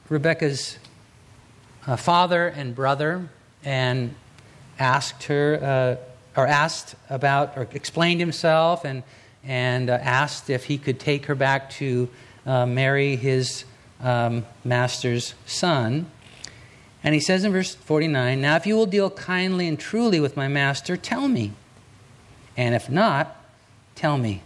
Rebecca's 0.08 0.78
uh, 1.88 1.96
father 1.96 2.48
and 2.48 2.76
brother 2.76 3.28
and 3.64 4.14
asked 4.80 5.24
her, 5.24 5.60
uh, 6.36 6.40
or 6.40 6.48
asked 6.48 6.96
about, 7.10 7.58
or 7.58 7.68
explained 7.72 8.20
himself 8.20 8.86
and, 8.86 9.04
and 9.44 9.90
uh, 9.90 9.94
asked 10.02 10.50
if 10.50 10.66
he 10.66 10.78
could 10.78 11.00
take 11.00 11.26
her 11.26 11.36
back 11.36 11.70
to 11.70 12.10
uh, 12.46 12.66
marry 12.66 13.16
his 13.16 13.66
um, 14.02 14.46
master's 14.64 15.34
son. 15.46 16.10
And 17.04 17.14
he 17.14 17.20
says 17.20 17.44
in 17.44 17.52
verse 17.52 17.76
49 17.76 18.42
Now, 18.42 18.56
if 18.56 18.66
you 18.66 18.76
will 18.76 18.86
deal 18.86 19.10
kindly 19.10 19.68
and 19.68 19.80
truly 19.80 20.20
with 20.20 20.38
my 20.38 20.48
master, 20.48 20.96
tell 20.98 21.28
me. 21.28 21.54
And 22.56 22.76
if 22.76 22.90
not, 22.90 23.36
tell 23.96 24.18
me, 24.18 24.42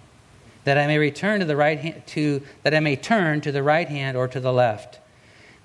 that 0.63 0.77
I 0.77 0.87
may 0.87 0.97
return 0.97 1.39
to 1.39 1.45
the 1.45 1.55
right 1.55 1.79
hand, 1.79 2.03
to, 2.07 2.41
that 2.63 2.73
I 2.73 2.79
may 2.79 2.95
turn 2.95 3.41
to 3.41 3.51
the 3.51 3.63
right 3.63 3.87
hand 3.87 4.17
or 4.17 4.27
to 4.27 4.39
the 4.39 4.53
left. 4.53 4.99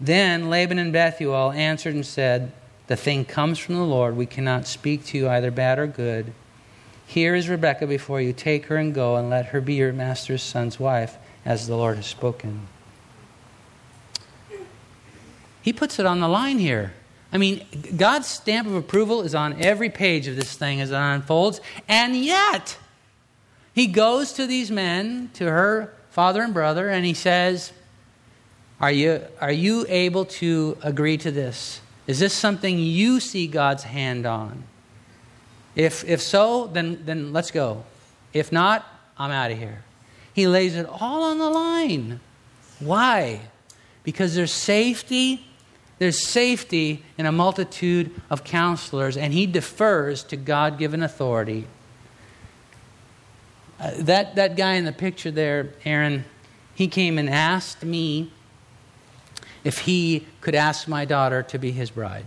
Then 0.03 0.51
Laban 0.51 0.81
and 0.81 0.93
Bethuel 0.93 1.53
answered 1.53 1.95
and 1.95 2.05
said, 2.05 2.51
The 2.89 2.97
thing 2.97 3.25
comes 3.25 3.61
from 3.61 3.77
the 3.77 3.85
Lord. 3.85 4.17
We 4.17 4.27
cannot 4.27 4.67
speak 4.67 5.05
to 5.07 5.19
you 5.19 5.29
either 5.29 5.53
bad 5.53 5.79
or 5.79 5.87
good. 5.87 6.33
Here 7.07 7.37
is 7.37 7.49
Rebekah 7.49 7.87
before 7.87 8.21
you. 8.21 8.33
Take 8.33 8.67
her 8.67 8.77
and 8.77 8.93
go, 8.93 9.15
and 9.15 9.31
let 9.31 9.47
her 9.47 9.61
be 9.61 9.75
your 9.75 9.93
master's 9.93 10.43
son's 10.43 10.81
wife, 10.81 11.19
as 11.45 11.69
the 11.69 11.77
Lord 11.77 11.97
has 11.97 12.07
spoken. 12.07 12.67
He 15.63 15.73
puts 15.73 16.01
it 16.01 16.07
on 16.07 16.19
the 16.19 16.29
line 16.29 16.59
here. 16.59 16.95
I 17.33 17.39
mean, 17.39 17.65
God's 17.97 18.27
stamp 18.27 18.67
of 18.67 18.75
approval 18.75 19.23
is 19.23 19.37
on 19.37 19.63
every 19.63 19.89
page 19.89 20.27
of 20.27 20.35
this 20.35 20.57
thing 20.57 20.81
as 20.81 20.91
it 20.91 20.97
unfolds, 20.97 21.61
and 21.87 22.17
yet 22.17 22.77
he 23.73 23.87
goes 23.87 24.33
to 24.33 24.49
these 24.49 24.71
men, 24.71 25.31
to 25.35 25.45
her 25.45 25.95
father 26.11 26.43
and 26.43 26.53
brother, 26.53 26.89
and 26.89 27.07
he 27.07 27.15
says, 27.15 27.73
Are 28.83 28.93
you, 28.93 29.23
are 29.41 29.53
you 29.53 29.87
able 29.89 30.27
to 30.27 30.77
agree 30.83 31.17
to 31.19 31.31
this? 31.31 31.81
Is 32.07 32.19
this 32.19 32.35
something 32.35 32.79
you 32.79 33.21
see 33.21 33.47
God's 33.47 33.85
hand 33.85 34.27
on? 34.27 34.65
If, 35.75 36.05
if 36.05 36.21
so, 36.21 36.67
then, 36.67 37.03
then 37.07 37.33
let's 37.33 37.51
go. 37.51 37.85
If 38.35 38.53
not, 38.53 38.85
I'm 39.17 39.31
out 39.31 39.51
of 39.51 39.59
here. 39.59 39.85
He 40.35 40.47
lays 40.47 40.77
it 40.77 40.85
all 40.87 41.23
on 41.23 41.39
the 41.39 41.49
line. 41.49 42.21
Why? 42.81 43.41
Because 44.03 44.35
there's 44.35 44.53
safety 44.53 45.47
there's 46.03 46.27
safety 46.27 47.05
in 47.17 47.27
a 47.27 47.31
multitude 47.31 48.11
of 48.29 48.43
counselors, 48.43 49.17
and 49.17 49.33
he 49.33 49.47
defers 49.47 50.25
to 50.25 50.37
God 50.37 50.77
given 50.77 51.01
authority. 51.01 51.65
Uh, 53.79 53.93
that, 53.99 54.35
that 54.35 54.57
guy 54.57 54.73
in 54.73 54.85
the 54.85 54.91
picture 54.91 55.31
there, 55.31 55.75
Aaron, 55.85 56.25
he 56.75 56.89
came 56.89 57.19
and 57.19 57.31
asked 57.31 57.85
me 57.85 58.33
if 59.65 59.79
he 59.81 60.27
could 60.41 60.55
ask 60.55 60.89
my 60.89 61.05
daughter 61.05 61.43
to 61.45 61.59
be 61.59 61.73
his 61.73 61.91
bride. 61.91 62.25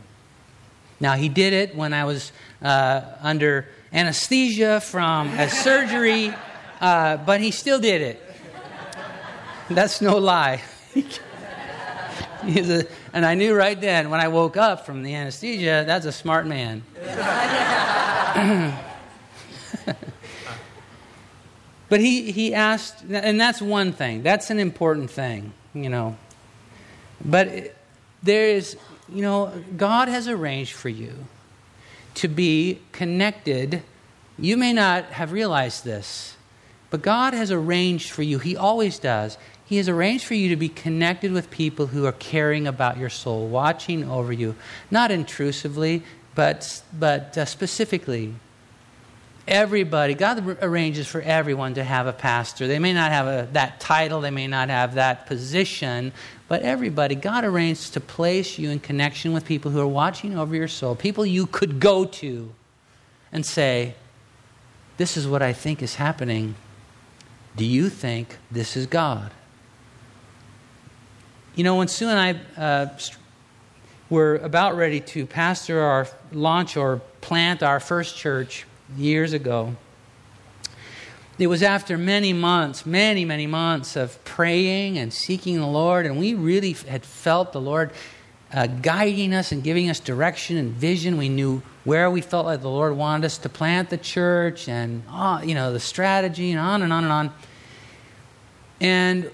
Now, 0.99 1.13
he 1.13 1.29
did 1.29 1.53
it 1.53 1.75
when 1.75 1.93
I 1.93 2.05
was 2.05 2.31
uh, 2.61 3.01
under 3.21 3.67
anesthesia 3.91 4.79
from 4.79 5.27
a 5.37 5.49
surgery 5.49 6.33
uh, 6.81 7.17
but 7.17 7.41
he 7.41 7.51
still 7.51 7.79
did 7.79 8.01
it. 8.01 8.21
That's 9.69 10.01
no 10.01 10.17
lie. 10.17 10.61
a, 12.43 12.85
and 13.13 13.25
I 13.25 13.35
knew 13.35 13.55
right 13.55 13.79
then 13.79 14.09
when 14.09 14.19
I 14.19 14.27
woke 14.27 14.57
up 14.57 14.85
from 14.85 15.03
the 15.03 15.15
anesthesia, 15.15 15.83
that's 15.85 16.05
a 16.05 16.11
smart 16.11 16.45
man. 16.45 16.83
but 21.89 21.99
he, 21.99 22.31
he 22.31 22.53
asked, 22.53 23.03
and 23.09 23.39
that's 23.39 23.61
one 23.61 23.93
thing. 23.93 24.21
That's 24.21 24.49
an 24.49 24.59
important 24.59 25.09
thing, 25.09 25.53
you 25.73 25.89
know. 25.89 26.17
But 27.23 27.75
there 28.23 28.49
is, 28.49 28.77
you 29.07 29.21
know, 29.21 29.51
God 29.77 30.07
has 30.07 30.27
arranged 30.27 30.73
for 30.73 30.89
you 30.89 31.13
to 32.15 32.27
be 32.27 32.81
connected. 32.91 33.83
You 34.37 34.57
may 34.57 34.73
not 34.73 35.05
have 35.05 35.31
realized 35.31 35.85
this, 35.85 36.35
but 36.89 37.01
God 37.01 37.33
has 37.33 37.51
arranged 37.51 38.11
for 38.11 38.23
you, 38.23 38.39
He 38.39 38.55
always 38.55 38.99
does. 38.99 39.37
He 39.65 39.77
has 39.77 39.89
arranged 39.89 40.25
for 40.25 40.35
you 40.35 40.49
to 40.49 40.55
be 40.55 40.69
connected 40.69 41.31
with 41.31 41.49
people 41.49 41.87
who 41.87 42.05
are 42.05 42.11
caring 42.11 42.67
about 42.67 42.97
your 42.97 43.09
soul, 43.09 43.47
watching 43.47 44.07
over 44.07 44.31
you, 44.31 44.55
not 44.91 45.09
intrusively, 45.09 46.03
but, 46.35 46.83
but 46.93 47.35
uh, 47.35 47.45
specifically. 47.45 48.35
Everybody, 49.47 50.15
God 50.15 50.57
arranges 50.61 51.05
for 51.05 51.21
everyone 51.21 51.75
to 51.75 51.83
have 51.83 52.07
a 52.07 52.13
pastor. 52.13 52.67
They 52.67 52.79
may 52.79 52.93
not 52.93 53.11
have 53.11 53.27
a, 53.27 53.47
that 53.53 53.79
title, 53.79 54.21
they 54.21 54.31
may 54.31 54.47
not 54.47 54.69
have 54.69 54.95
that 54.95 55.27
position, 55.27 56.13
but 56.47 56.63
everybody, 56.63 57.13
God 57.13 57.43
arranges 57.43 57.91
to 57.91 57.99
place 57.99 58.57
you 58.57 58.71
in 58.71 58.79
connection 58.79 59.33
with 59.33 59.45
people 59.45 59.69
who 59.69 59.79
are 59.79 59.87
watching 59.87 60.35
over 60.35 60.55
your 60.55 60.67
soul, 60.67 60.95
people 60.95 61.27
you 61.27 61.45
could 61.45 61.79
go 61.79 62.05
to 62.05 62.51
and 63.31 63.45
say, 63.45 63.93
This 64.97 65.15
is 65.15 65.27
what 65.27 65.43
I 65.43 65.53
think 65.53 65.83
is 65.83 65.95
happening. 65.95 66.55
Do 67.55 67.65
you 67.65 67.89
think 67.89 68.37
this 68.49 68.75
is 68.75 68.87
God? 68.87 69.31
You 71.53 71.63
know, 71.63 71.75
when 71.75 71.87
Sue 71.87 72.09
and 72.09 72.19
I 72.57 72.61
uh, 72.61 72.97
were 74.09 74.37
about 74.37 74.75
ready 74.75 74.99
to 75.01 75.27
pastor 75.27 75.79
our 75.81 76.07
launch 76.31 76.75
or 76.75 77.01
plant 77.21 77.61
our 77.61 77.79
first 77.79 78.17
church 78.17 78.65
years 78.97 79.33
ago, 79.33 79.75
it 81.37 81.47
was 81.47 81.61
after 81.61 81.97
many 81.97 82.31
months, 82.31 82.85
many, 82.85 83.25
many 83.25 83.45
months 83.45 83.95
of 83.95 84.23
praying 84.23 84.97
and 84.97 85.11
seeking 85.11 85.59
the 85.59 85.67
Lord, 85.67 86.05
and 86.05 86.17
we 86.17 86.33
really 86.33 86.71
had 86.71 87.05
felt 87.05 87.51
the 87.51 87.59
Lord 87.59 87.91
uh, 88.53 88.67
guiding 88.67 89.33
us 89.33 89.51
and 89.51 89.61
giving 89.61 89.89
us 89.89 89.99
direction 89.99 90.55
and 90.55 90.71
vision. 90.71 91.17
We 91.17 91.27
knew 91.27 91.61
where 91.83 92.09
we 92.09 92.21
felt 92.21 92.45
like 92.45 92.61
the 92.61 92.69
Lord 92.69 92.95
wanted 92.95 93.25
us 93.25 93.37
to 93.39 93.49
plant 93.49 93.89
the 93.89 93.97
church 93.97 94.69
and, 94.69 95.03
uh, 95.09 95.41
you 95.43 95.55
know, 95.55 95.73
the 95.73 95.79
strategy 95.79 96.51
and 96.51 96.59
on 96.59 96.81
and 96.81 96.93
on 96.93 97.03
and 97.03 97.11
on. 97.11 97.33
And 98.79 99.31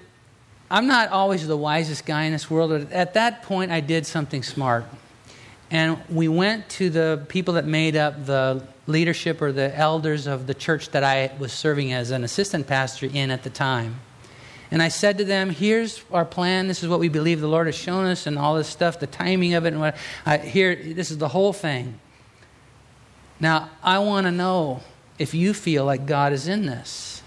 I'm 0.71 0.87
not 0.87 1.09
always 1.09 1.45
the 1.45 1.57
wisest 1.57 2.05
guy 2.05 2.23
in 2.23 2.31
this 2.31 2.49
world, 2.49 2.71
at 2.91 3.13
that 3.13 3.43
point, 3.43 3.71
I 3.71 3.79
did 3.79 4.07
something 4.07 4.41
smart. 4.41 4.85
And 5.71 5.97
we 6.09 6.27
went 6.27 6.67
to 6.71 6.89
the 6.89 7.25
people 7.29 7.53
that 7.53 7.65
made 7.65 7.95
up 7.95 8.25
the 8.25 8.61
leadership 8.87 9.41
or 9.41 9.53
the 9.53 9.75
elders 9.75 10.27
of 10.27 10.45
the 10.45 10.53
church 10.53 10.89
that 10.89 11.03
I 11.03 11.31
was 11.39 11.53
serving 11.53 11.93
as 11.93 12.11
an 12.11 12.25
assistant 12.25 12.67
pastor 12.67 13.09
in 13.11 13.31
at 13.31 13.43
the 13.43 13.49
time. 13.49 14.01
And 14.69 14.81
I 14.81 14.89
said 14.89 15.17
to 15.17 15.25
them, 15.25 15.49
Here's 15.49 16.03
our 16.11 16.25
plan. 16.25 16.67
This 16.67 16.83
is 16.83 16.89
what 16.89 16.99
we 16.99 17.07
believe 17.07 17.39
the 17.39 17.47
Lord 17.47 17.67
has 17.67 17.75
shown 17.75 18.05
us, 18.05 18.27
and 18.27 18.37
all 18.37 18.55
this 18.55 18.67
stuff, 18.67 18.99
the 18.99 19.07
timing 19.07 19.53
of 19.53 19.65
it. 19.65 19.69
And 19.69 19.79
what, 19.79 19.95
I, 20.25 20.37
here, 20.37 20.75
this 20.75 21.09
is 21.09 21.17
the 21.17 21.29
whole 21.29 21.53
thing. 21.53 21.99
Now, 23.39 23.69
I 23.81 23.99
want 23.99 24.27
to 24.27 24.31
know 24.31 24.81
if 25.17 25.33
you 25.33 25.53
feel 25.53 25.85
like 25.85 26.05
God 26.05 26.31
is 26.33 26.47
in 26.47 26.65
this. 26.65 27.23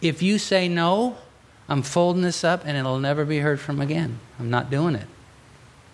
If 0.00 0.22
you 0.22 0.38
say 0.38 0.68
no, 0.68 1.16
I'm 1.68 1.82
folding 1.82 2.22
this 2.22 2.44
up 2.44 2.62
and 2.64 2.76
it'll 2.76 2.98
never 2.98 3.24
be 3.24 3.38
heard 3.38 3.60
from 3.60 3.80
again. 3.80 4.20
I'm 4.38 4.50
not 4.50 4.70
doing 4.70 4.94
it. 4.94 5.06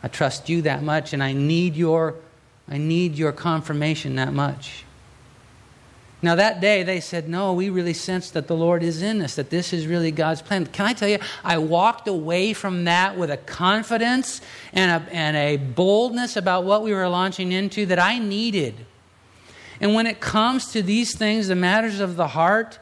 I 0.03 0.09
trust 0.09 0.49
you 0.49 0.63
that 0.63 0.83
much 0.83 1.13
and 1.13 1.23
I 1.23 1.33
need 1.33 1.77
your 1.77 2.17
I 2.69 2.79
need 2.79 3.17
your 3.17 3.33
confirmation 3.33 4.17
that 4.17 4.33
much. 4.33 4.85
Now, 6.25 6.37
that 6.37 6.61
day 6.61 6.85
they 6.85 7.01
said, 7.01 7.29
No, 7.29 7.53
we 7.53 7.69
really 7.69 7.93
sense 7.93 8.31
that 8.31 8.47
the 8.47 8.55
Lord 8.55 8.85
is 8.85 9.03
in 9.03 9.21
us, 9.21 9.35
that 9.35 9.51
this 9.51 9.73
is 9.73 9.89
really 9.89 10.13
God's 10.13 10.41
plan. 10.41 10.67
Can 10.67 10.87
I 10.87 10.93
tell 10.93 11.09
you, 11.09 11.19
I 11.43 11.59
walked 11.59 12.07
away 12.07 12.53
from 12.53 12.85
that 12.85 13.19
with 13.19 13.31
a 13.31 13.37
confidence 13.37 14.41
and 14.73 15.03
a, 15.03 15.13
and 15.13 15.37
a 15.37 15.57
boldness 15.57 16.37
about 16.37 16.63
what 16.65 16.85
we 16.85 16.95
were 16.95 17.09
launching 17.09 17.51
into 17.51 17.87
that 17.87 17.99
I 17.99 18.21
needed. 18.21 18.87
And 19.81 19.95
when 19.95 20.07
it 20.07 20.21
comes 20.21 20.71
to 20.73 20.83
these 20.83 21.17
things, 21.19 21.49
the 21.49 21.57
matters 21.57 21.99
of 21.99 22.15
the 22.15 22.29
heart, 22.29 22.79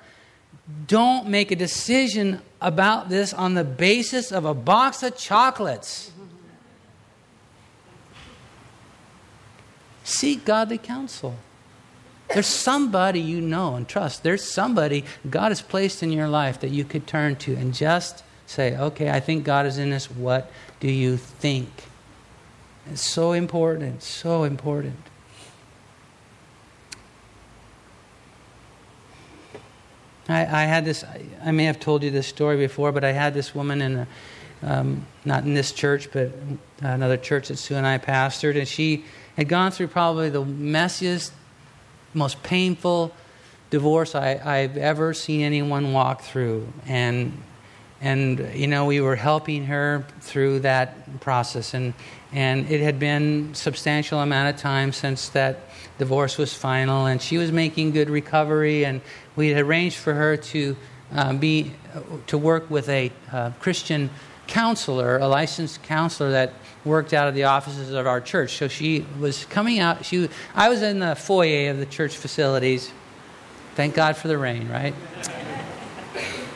don't 0.86 1.26
make 1.26 1.50
a 1.50 1.56
decision 1.56 2.42
about 2.60 3.08
this 3.08 3.32
on 3.32 3.54
the 3.54 3.64
basis 3.64 4.30
of 4.30 4.44
a 4.44 4.52
box 4.52 5.02
of 5.02 5.16
chocolates. 5.16 6.12
Seek 10.10 10.44
godly 10.44 10.76
counsel. 10.76 11.36
There's 12.34 12.46
somebody 12.46 13.20
you 13.20 13.40
know 13.40 13.76
and 13.76 13.88
trust. 13.88 14.24
There's 14.24 14.42
somebody 14.42 15.04
God 15.28 15.50
has 15.50 15.62
placed 15.62 16.02
in 16.02 16.10
your 16.10 16.26
life 16.26 16.58
that 16.60 16.70
you 16.70 16.84
could 16.84 17.06
turn 17.06 17.36
to 17.36 17.54
and 17.54 17.72
just 17.72 18.24
say, 18.44 18.76
okay, 18.76 19.10
I 19.10 19.20
think 19.20 19.44
God 19.44 19.66
is 19.66 19.78
in 19.78 19.90
this. 19.90 20.10
What 20.10 20.50
do 20.80 20.90
you 20.90 21.16
think? 21.16 21.68
It's 22.90 23.08
so 23.08 23.32
important, 23.32 24.02
so 24.02 24.42
important. 24.42 24.96
I, 30.28 30.40
I 30.40 30.64
had 30.64 30.84
this, 30.84 31.04
I, 31.04 31.22
I, 31.44 31.50
may 31.52 31.64
have 31.64 31.78
told 31.78 32.02
you 32.02 32.10
this 32.10 32.26
story 32.26 32.56
before, 32.56 32.90
but 32.90 33.04
I 33.04 33.12
had 33.12 33.32
this 33.32 33.54
woman 33.54 33.80
in 33.80 33.96
a, 33.96 34.06
um, 34.62 35.06
not 35.24 35.44
in 35.44 35.54
this 35.54 35.70
church, 35.70 36.10
but 36.12 36.32
another 36.80 37.16
church 37.16 37.48
that 37.48 37.56
Sue 37.58 37.76
and 37.76 37.86
I 37.86 37.98
pastored, 37.98 38.56
and 38.58 38.66
she 38.66 39.04
had 39.40 39.48
gone 39.48 39.70
through 39.70 39.88
probably 39.88 40.28
the 40.28 40.44
messiest, 40.44 41.30
most 42.12 42.42
painful 42.42 43.10
divorce 43.70 44.14
I, 44.14 44.38
I've 44.44 44.76
ever 44.76 45.14
seen 45.14 45.40
anyone 45.40 45.94
walk 45.94 46.20
through. 46.20 46.70
And, 46.86 47.40
and, 48.02 48.54
you 48.54 48.66
know, 48.66 48.84
we 48.84 49.00
were 49.00 49.16
helping 49.16 49.64
her 49.64 50.04
through 50.20 50.60
that 50.60 51.20
process. 51.20 51.72
And, 51.72 51.94
and 52.34 52.70
it 52.70 52.82
had 52.82 52.98
been 52.98 53.54
substantial 53.54 54.20
amount 54.20 54.54
of 54.54 54.60
time 54.60 54.92
since 54.92 55.30
that 55.30 55.60
divorce 55.96 56.36
was 56.36 56.52
final, 56.52 57.06
and 57.06 57.22
she 57.22 57.38
was 57.38 57.50
making 57.50 57.92
good 57.92 58.10
recovery, 58.10 58.84
and 58.84 59.00
we 59.36 59.48
had 59.48 59.62
arranged 59.64 59.96
for 59.96 60.12
her 60.12 60.36
to 60.36 60.76
uh, 61.14 61.32
be 61.32 61.72
to 62.26 62.36
work 62.36 62.70
with 62.70 62.90
a 62.90 63.10
uh, 63.32 63.52
Christian 63.58 64.10
counselor, 64.46 65.16
a 65.16 65.26
licensed 65.26 65.82
counselor 65.82 66.30
that 66.30 66.52
worked 66.84 67.12
out 67.12 67.28
of 67.28 67.34
the 67.34 67.44
offices 67.44 67.90
of 67.92 68.06
our 68.06 68.20
church. 68.20 68.56
So 68.56 68.68
she 68.68 69.04
was 69.18 69.44
coming 69.46 69.78
out. 69.80 70.04
She, 70.04 70.28
I 70.54 70.68
was 70.68 70.82
in 70.82 70.98
the 70.98 71.14
foyer 71.14 71.70
of 71.70 71.78
the 71.78 71.86
church 71.86 72.16
facilities. 72.16 72.92
Thank 73.74 73.94
God 73.94 74.16
for 74.16 74.28
the 74.28 74.38
rain, 74.38 74.68
right? 74.68 74.94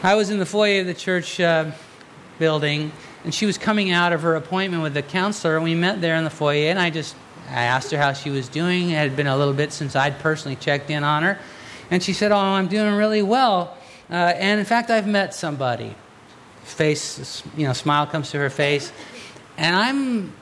I 0.02 0.14
was 0.14 0.30
in 0.30 0.38
the 0.38 0.46
foyer 0.46 0.80
of 0.80 0.86
the 0.86 0.94
church 0.94 1.40
uh, 1.40 1.70
building, 2.38 2.92
and 3.24 3.34
she 3.34 3.46
was 3.46 3.56
coming 3.56 3.90
out 3.90 4.12
of 4.12 4.22
her 4.22 4.34
appointment 4.34 4.82
with 4.82 4.94
the 4.94 5.02
counselor, 5.02 5.56
and 5.56 5.64
we 5.64 5.74
met 5.74 6.00
there 6.00 6.16
in 6.16 6.24
the 6.24 6.30
foyer, 6.30 6.70
and 6.70 6.78
I 6.78 6.90
just 6.90 7.16
I 7.48 7.64
asked 7.64 7.90
her 7.90 7.98
how 7.98 8.12
she 8.12 8.30
was 8.30 8.48
doing. 8.48 8.90
It 8.90 8.94
had 8.94 9.16
been 9.16 9.26
a 9.26 9.36
little 9.36 9.54
bit 9.54 9.72
since 9.72 9.94
I'd 9.94 10.18
personally 10.18 10.56
checked 10.56 10.90
in 10.90 11.04
on 11.04 11.22
her. 11.22 11.38
And 11.90 12.02
she 12.02 12.12
said, 12.12 12.32
Oh, 12.32 12.38
I'm 12.38 12.68
doing 12.68 12.94
really 12.94 13.22
well. 13.22 13.76
Uh, 14.10 14.14
and 14.14 14.60
in 14.60 14.66
fact, 14.66 14.90
I've 14.90 15.06
met 15.06 15.34
somebody. 15.34 15.94
Face, 16.62 17.42
you 17.56 17.66
know, 17.66 17.72
smile 17.72 18.06
comes 18.06 18.30
to 18.30 18.38
her 18.38 18.50
face. 18.50 18.92
And 19.56 19.76
I'm, 19.76 20.32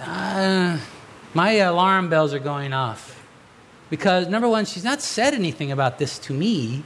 uh, 0.00 0.78
my 1.34 1.52
alarm 1.52 2.08
bells 2.08 2.32
are 2.32 2.38
going 2.38 2.72
off. 2.72 3.12
Because, 3.90 4.28
number 4.28 4.48
one, 4.48 4.64
she's 4.64 4.84
not 4.84 5.00
said 5.00 5.34
anything 5.34 5.70
about 5.72 5.98
this 5.98 6.18
to 6.20 6.32
me. 6.32 6.82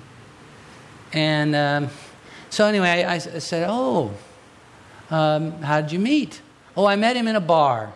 And 1.13 1.57
um, 1.57 1.89
so, 2.51 2.67
anyway, 2.67 3.05
I, 3.05 3.15
I 3.15 3.19
said, 3.19 3.67
Oh, 3.69 4.13
um, 5.11 5.53
how 5.63 5.81
did 5.81 5.93
you 5.93 5.99
meet? 5.99 6.41
Oh, 6.77 6.87
I 6.87 6.97
met 6.97 7.17
him 7.17 7.27
in 7.27 7.37
a 7.37 7.41
bar. 7.41 7.93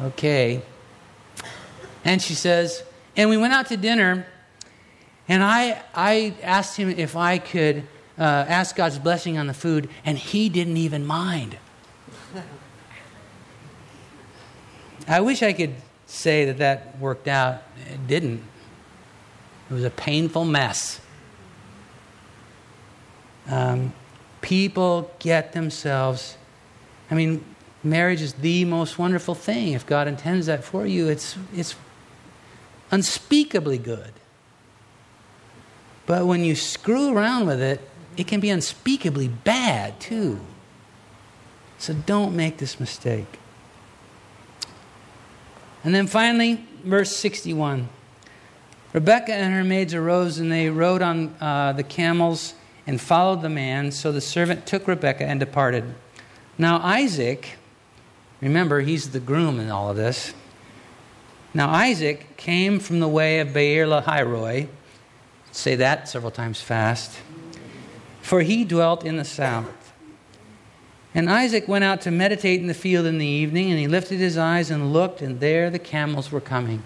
Okay. 0.00 0.62
And 2.04 2.22
she 2.22 2.34
says, 2.34 2.82
and 3.16 3.28
we 3.28 3.36
went 3.36 3.52
out 3.52 3.66
to 3.66 3.76
dinner, 3.76 4.26
and 5.28 5.42
I, 5.42 5.82
I 5.94 6.34
asked 6.42 6.76
him 6.76 6.88
if 6.88 7.16
I 7.16 7.38
could 7.38 7.82
uh, 8.18 8.22
ask 8.48 8.74
God's 8.74 8.98
blessing 8.98 9.38
on 9.38 9.46
the 9.46 9.54
food, 9.54 9.88
and 10.04 10.18
he 10.18 10.48
didn't 10.48 10.76
even 10.76 11.06
mind. 11.06 11.56
I 15.06 15.20
wish 15.20 15.42
I 15.42 15.52
could 15.52 15.74
say 16.06 16.44
that 16.46 16.58
that 16.58 16.98
worked 16.98 17.28
out. 17.28 17.62
It 17.90 18.06
didn't. 18.06 18.42
It 19.70 19.74
was 19.74 19.84
a 19.84 19.90
painful 19.90 20.44
mess. 20.44 21.00
Um, 23.50 23.94
people 24.40 25.10
get 25.18 25.52
themselves, 25.52 26.36
I 27.10 27.14
mean, 27.14 27.44
marriage 27.82 28.20
is 28.20 28.34
the 28.34 28.64
most 28.64 28.98
wonderful 28.98 29.34
thing. 29.34 29.72
If 29.72 29.86
God 29.86 30.08
intends 30.08 30.46
that 30.46 30.64
for 30.64 30.86
you, 30.86 31.08
it's, 31.08 31.36
it's 31.54 31.74
unspeakably 32.90 33.78
good. 33.78 34.12
But 36.06 36.26
when 36.26 36.44
you 36.44 36.54
screw 36.54 37.14
around 37.14 37.46
with 37.46 37.60
it, 37.60 37.80
it 38.18 38.26
can 38.26 38.40
be 38.40 38.50
unspeakably 38.50 39.28
bad 39.28 39.98
too. 40.00 40.40
So 41.78 41.94
don't 41.94 42.34
make 42.34 42.58
this 42.58 42.80
mistake. 42.80 43.38
And 45.84 45.94
then 45.94 46.08
finally, 46.08 46.66
verse 46.82 47.16
61. 47.16 47.88
Rebekah 48.92 49.32
and 49.32 49.54
her 49.54 49.62
maids 49.62 49.94
arose 49.94 50.38
and 50.38 50.50
they 50.50 50.68
rode 50.68 51.00
on 51.00 51.36
uh, 51.40 51.72
the 51.72 51.84
camels 51.84 52.54
and 52.88 53.00
followed 53.00 53.40
the 53.40 53.48
man. 53.48 53.92
So 53.92 54.10
the 54.10 54.20
servant 54.20 54.66
took 54.66 54.88
Rebekah 54.88 55.24
and 55.24 55.38
departed. 55.38 55.84
Now 56.58 56.78
Isaac, 56.78 57.56
remember, 58.40 58.80
he's 58.80 59.10
the 59.10 59.20
groom 59.20 59.60
in 59.60 59.70
all 59.70 59.90
of 59.90 59.96
this. 59.96 60.34
Now 61.54 61.70
Isaac 61.70 62.36
came 62.36 62.80
from 62.80 62.98
the 62.98 63.08
way 63.08 63.38
of 63.38 63.54
Beer 63.54 63.86
Lahai 63.86 64.68
Say 65.52 65.76
that 65.76 66.08
several 66.08 66.32
times 66.32 66.60
fast. 66.60 67.16
For 68.28 68.42
he 68.42 68.66
dwelt 68.66 69.06
in 69.06 69.16
the 69.16 69.24
south. 69.24 69.94
And 71.14 71.30
Isaac 71.30 71.66
went 71.66 71.84
out 71.84 72.02
to 72.02 72.10
meditate 72.10 72.60
in 72.60 72.66
the 72.66 72.74
field 72.74 73.06
in 73.06 73.16
the 73.16 73.24
evening, 73.24 73.70
and 73.70 73.80
he 73.80 73.88
lifted 73.88 74.18
his 74.18 74.36
eyes 74.36 74.70
and 74.70 74.92
looked, 74.92 75.22
and 75.22 75.40
there 75.40 75.70
the 75.70 75.78
camels 75.78 76.30
were 76.30 76.42
coming. 76.42 76.82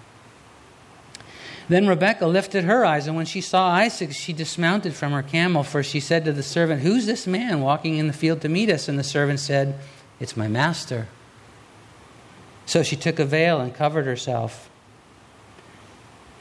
Then 1.67 1.85
Rebekah 1.85 2.27
lifted 2.27 2.63
her 2.63 2.85
eyes, 2.85 3.07
and 3.07 3.17
when 3.17 3.25
she 3.25 3.41
saw 3.41 3.67
Isaac, 3.67 4.13
she 4.13 4.31
dismounted 4.31 4.93
from 4.93 5.11
her 5.11 5.21
camel, 5.21 5.63
for 5.63 5.83
she 5.83 5.99
said 5.99 6.23
to 6.23 6.31
the 6.31 6.43
servant, 6.43 6.81
Who's 6.81 7.07
this 7.07 7.27
man 7.27 7.59
walking 7.59 7.97
in 7.97 8.07
the 8.07 8.13
field 8.13 8.39
to 8.39 8.47
meet 8.47 8.69
us? 8.69 8.87
And 8.87 8.97
the 8.97 9.03
servant 9.03 9.41
said, 9.41 9.77
It's 10.21 10.37
my 10.37 10.47
master. 10.47 11.09
So 12.65 12.83
she 12.83 12.95
took 12.95 13.19
a 13.19 13.25
veil 13.25 13.59
and 13.59 13.75
covered 13.75 14.05
herself. 14.05 14.69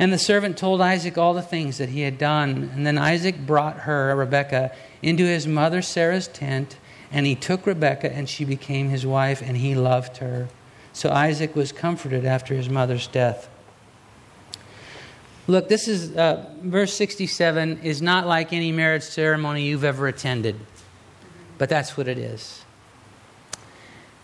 And 0.02 0.12
the 0.12 0.18
servant 0.18 0.58
told 0.58 0.80
Isaac 0.80 1.16
all 1.16 1.32
the 1.32 1.42
things 1.42 1.78
that 1.78 1.90
he 1.90 2.00
had 2.00 2.18
done. 2.18 2.72
And 2.74 2.84
then 2.84 2.98
Isaac 2.98 3.46
brought 3.46 3.82
her, 3.82 4.12
Rebekah, 4.16 4.72
into 5.00 5.24
his 5.24 5.46
mother 5.46 5.80
Sarah's 5.80 6.26
tent, 6.26 6.76
and 7.12 7.24
he 7.24 7.36
took 7.36 7.64
Rebekah, 7.64 8.12
and 8.12 8.28
she 8.28 8.44
became 8.44 8.88
his 8.88 9.06
wife, 9.06 9.40
and 9.40 9.56
he 9.56 9.76
loved 9.76 10.16
her. 10.16 10.48
So 10.92 11.12
Isaac 11.12 11.54
was 11.54 11.70
comforted 11.70 12.24
after 12.24 12.52
his 12.52 12.68
mother's 12.68 13.06
death. 13.06 13.48
Look, 15.46 15.68
this 15.68 15.86
is 15.86 16.16
uh, 16.16 16.52
verse 16.62 16.92
67 16.94 17.78
is 17.84 18.02
not 18.02 18.26
like 18.26 18.52
any 18.52 18.72
marriage 18.72 19.04
ceremony 19.04 19.68
you've 19.68 19.84
ever 19.84 20.08
attended, 20.08 20.58
but 21.58 21.68
that's 21.68 21.96
what 21.96 22.08
it 22.08 22.18
is. 22.18 22.64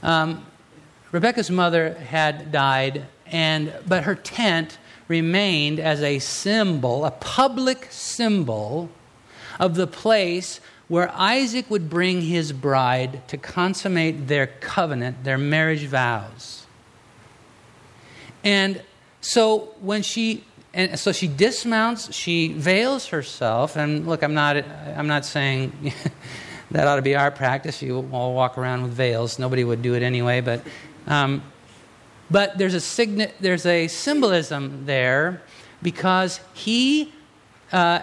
Um, 0.02 0.44
Rebekah's 1.12 1.52
mother 1.52 1.94
had 1.94 2.50
died, 2.50 3.06
and 3.26 3.72
but 3.86 4.02
her 4.02 4.16
tent 4.16 4.78
remained 5.08 5.80
as 5.80 6.02
a 6.02 6.18
symbol, 6.18 7.04
a 7.04 7.10
public 7.10 7.88
symbol 7.90 8.90
of 9.58 9.74
the 9.74 9.86
place 9.86 10.60
where 10.86 11.10
Isaac 11.14 11.70
would 11.70 11.90
bring 11.90 12.22
his 12.22 12.52
bride 12.52 13.26
to 13.28 13.36
consummate 13.36 14.28
their 14.28 14.46
covenant, 14.46 15.24
their 15.24 15.38
marriage 15.38 15.84
vows. 15.84 16.66
And 18.44 18.82
so 19.20 19.74
when 19.80 20.02
she 20.02 20.44
and 20.74 20.98
so 20.98 21.12
she 21.12 21.26
dismounts, 21.26 22.14
she 22.14 22.52
veils 22.52 23.06
herself, 23.06 23.76
and 23.76 24.06
look, 24.06 24.22
I'm 24.22 24.34
not, 24.34 24.56
I'm 24.96 25.08
not 25.08 25.24
saying 25.24 25.92
that 26.70 26.86
ought 26.86 26.96
to 26.96 27.02
be 27.02 27.16
our 27.16 27.30
practice. 27.30 27.82
You 27.82 28.08
all 28.12 28.34
walk 28.34 28.58
around 28.58 28.82
with 28.82 28.92
veils. 28.92 29.38
Nobody 29.38 29.64
would 29.64 29.82
do 29.82 29.94
it 29.94 30.02
anyway, 30.02 30.40
but, 30.40 30.62
um, 31.06 31.42
but 32.30 32.58
there's 32.58 32.74
a 32.74 33.30
there's 33.40 33.66
a 33.66 33.88
symbolism 33.88 34.84
there 34.86 35.42
because 35.82 36.40
he 36.54 37.12
uh, 37.72 38.00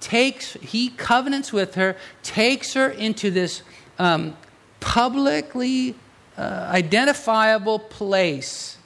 takes, 0.00 0.54
he 0.54 0.90
covenants 0.90 1.52
with 1.52 1.74
her, 1.74 1.96
takes 2.22 2.74
her 2.74 2.88
into 2.88 3.30
this 3.30 3.62
um, 3.98 4.36
publicly 4.80 5.94
uh, 6.36 6.68
identifiable 6.72 7.78
place, 7.78 8.78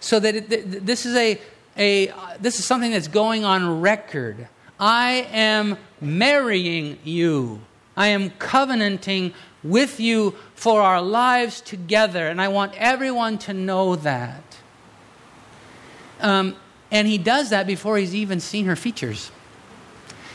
so 0.00 0.18
that 0.20 0.34
it, 0.34 0.86
this 0.86 1.04
is 1.04 1.14
a 1.16 1.38
a, 1.76 2.12
this 2.40 2.58
is 2.58 2.66
something 2.66 2.90
that's 2.90 3.08
going 3.08 3.44
on 3.44 3.80
record. 3.80 4.48
I 4.80 5.28
am 5.32 5.78
marrying 6.00 6.98
you. 7.04 7.60
I 7.96 8.08
am 8.08 8.30
covenanting 8.30 9.32
with 9.62 9.98
you 9.98 10.34
for 10.54 10.80
our 10.82 11.02
lives 11.02 11.60
together, 11.60 12.28
and 12.28 12.40
I 12.40 12.48
want 12.48 12.74
everyone 12.76 13.38
to 13.38 13.54
know 13.54 13.96
that. 13.96 14.42
Um, 16.20 16.56
and 16.90 17.06
he 17.06 17.18
does 17.18 17.50
that 17.50 17.66
before 17.66 17.98
he's 17.98 18.14
even 18.14 18.40
seen 18.40 18.64
her 18.66 18.76
features. 18.76 19.30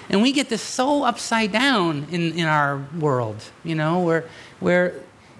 And 0.09 0.21
we 0.21 0.31
get 0.31 0.49
this 0.49 0.61
so 0.61 1.03
upside 1.03 1.51
down 1.51 2.07
in, 2.11 2.33
in 2.33 2.45
our 2.45 2.85
world, 2.99 3.37
you 3.63 3.75
know, 3.75 4.01
where, 4.01 4.25
where 4.59 4.93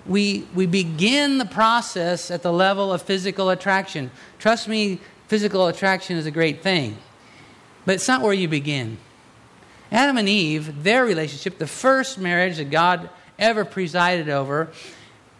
we, 0.06 0.48
we 0.56 0.66
begin 0.66 1.38
the 1.38 1.46
process 1.46 2.32
at 2.32 2.42
the 2.42 2.52
level 2.52 2.92
of 2.92 3.02
physical 3.02 3.50
attraction. 3.50 4.10
Trust 4.40 4.68
me, 4.68 5.00
physical 5.28 5.68
attraction 5.68 6.18
is 6.18 6.26
a 6.26 6.32
great 6.32 6.62
thing, 6.62 6.98
but 7.86 7.96
it's 7.96 8.08
not 8.08 8.22
where 8.22 8.34
you 8.34 8.48
begin. 8.48 8.98
Adam 9.92 10.18
and 10.18 10.28
Eve, 10.28 10.84
their 10.84 11.06
relationship, 11.06 11.60
the 11.60 11.68
first 11.68 12.18
marriage 12.18 12.58
that 12.58 12.72
God 12.72 13.10
ever 13.40 13.66
presided 13.66 14.30
over, 14.30 14.70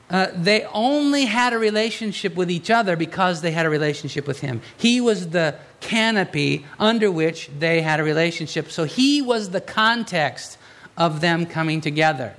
uh, 0.10 0.28
they 0.36 0.64
only 0.66 1.26
had 1.26 1.54
a 1.54 1.58
relationship 1.58 2.36
with 2.36 2.52
each 2.52 2.70
other 2.70 2.96
because 2.96 3.42
they 3.42 3.52
had 3.52 3.66
a 3.66 3.70
relationship 3.70 4.28
with 4.28 4.42
Him. 4.42 4.62
He 4.78 5.02
was 5.02 5.30
the 5.30 5.56
canopy 5.80 6.66
under 6.78 7.10
which 7.10 7.50
they 7.58 7.82
had 7.82 8.00
a 8.00 8.04
relationship. 8.04 8.70
So 8.72 8.84
He 8.84 9.22
was 9.22 9.50
the 9.50 9.62
context 9.62 10.58
of 10.98 11.22
them 11.22 11.46
coming 11.46 11.82
together. 11.82 12.36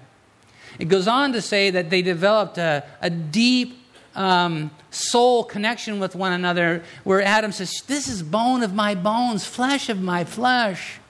It 0.79 0.87
goes 0.87 1.09
on 1.09 1.33
to 1.33 1.43
say 1.43 1.71
that 1.71 1.91
they 1.91 2.03
developed 2.03 2.59
a, 2.59 2.85
a 3.01 3.11
deep 3.11 3.79
um, 4.15 4.71
soul 4.91 5.45
connection 5.45 5.99
with 5.99 6.15
one 6.15 6.33
another, 6.33 6.85
where 7.03 7.23
Adam 7.23 7.53
says, 7.53 7.83
This 7.87 8.09
is 8.09 8.23
bone 8.23 8.63
of 8.63 8.75
my 8.75 8.95
bones, 8.95 9.45
flesh 9.45 9.89
of 9.89 10.01
my 10.01 10.25
flesh. 10.25 11.01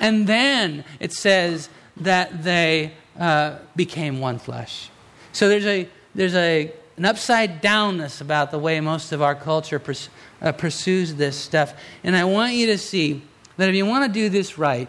And 0.00 0.26
then 0.26 0.84
it 1.00 1.12
says 1.12 1.68
that 1.96 2.44
they 2.44 2.92
uh, 3.18 3.58
became 3.74 4.20
one 4.20 4.38
flesh. 4.38 4.90
So 5.32 5.48
there's, 5.48 5.66
a, 5.66 5.88
there's 6.14 6.34
a, 6.34 6.72
an 6.96 7.04
upside 7.04 7.62
downness 7.62 8.20
about 8.20 8.50
the 8.50 8.58
way 8.58 8.80
most 8.80 9.12
of 9.12 9.22
our 9.22 9.34
culture 9.34 9.78
pers- 9.78 10.08
uh, 10.40 10.52
pursues 10.52 11.14
this 11.14 11.36
stuff. 11.36 11.74
And 12.02 12.16
I 12.16 12.24
want 12.24 12.54
you 12.54 12.66
to 12.66 12.78
see 12.78 13.22
that 13.56 13.68
if 13.68 13.74
you 13.74 13.86
want 13.86 14.12
to 14.12 14.20
do 14.20 14.28
this 14.28 14.58
right, 14.58 14.88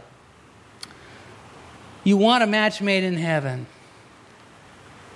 you 2.03 2.17
want 2.17 2.43
a 2.43 2.47
match 2.47 2.81
made 2.81 3.03
in 3.03 3.17
heaven, 3.17 3.67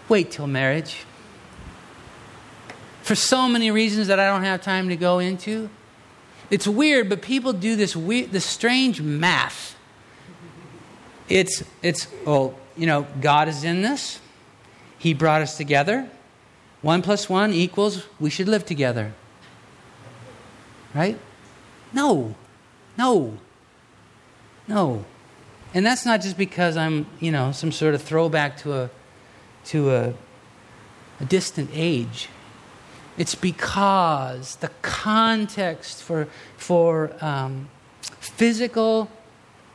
wait 0.09 0.31
till 0.31 0.47
marriage 0.47 1.05
for 3.01 3.15
so 3.15 3.47
many 3.47 3.71
reasons 3.71 4.07
that 4.07 4.19
I 4.19 4.25
don't 4.27 4.43
have 4.43 4.61
time 4.61 4.89
to 4.89 4.95
go 4.95 5.19
into. 5.19 5.69
It's 6.49 6.67
weird, 6.67 7.09
but 7.09 7.21
people 7.21 7.53
do 7.53 7.75
this 7.75 7.95
weird, 7.95 8.31
this 8.31 8.45
strange 8.45 9.01
math. 9.01 9.75
It's, 11.31 11.63
it's, 11.81 12.07
oh, 12.27 12.55
you 12.75 12.85
know, 12.85 13.07
God 13.21 13.47
is 13.47 13.63
in 13.63 13.81
this. 13.81 14.19
He 14.97 15.13
brought 15.13 15.41
us 15.41 15.55
together. 15.55 16.09
One 16.81 17.01
plus 17.01 17.29
one 17.29 17.53
equals 17.53 18.05
we 18.19 18.29
should 18.29 18.49
live 18.49 18.65
together. 18.65 19.13
Right? 20.93 21.17
No. 21.93 22.35
No. 22.97 23.37
No. 24.67 25.05
And 25.73 25.85
that's 25.85 26.05
not 26.05 26.21
just 26.21 26.37
because 26.37 26.75
I'm, 26.75 27.05
you 27.21 27.31
know, 27.31 27.53
some 27.53 27.71
sort 27.71 27.95
of 27.95 28.01
throwback 28.01 28.57
to 28.57 28.73
a, 28.73 28.89
to 29.65 29.91
a, 29.91 30.13
a 31.21 31.25
distant 31.25 31.69
age. 31.73 32.27
It's 33.17 33.35
because 33.35 34.57
the 34.57 34.71
context 34.81 36.03
for, 36.03 36.27
for 36.57 37.15
um, 37.21 37.69
physical 38.01 39.09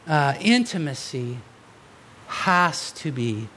uh, 0.06 0.34
intimacy 0.40 1.38
has 2.28 2.92
to 2.92 3.12
be 3.12 3.48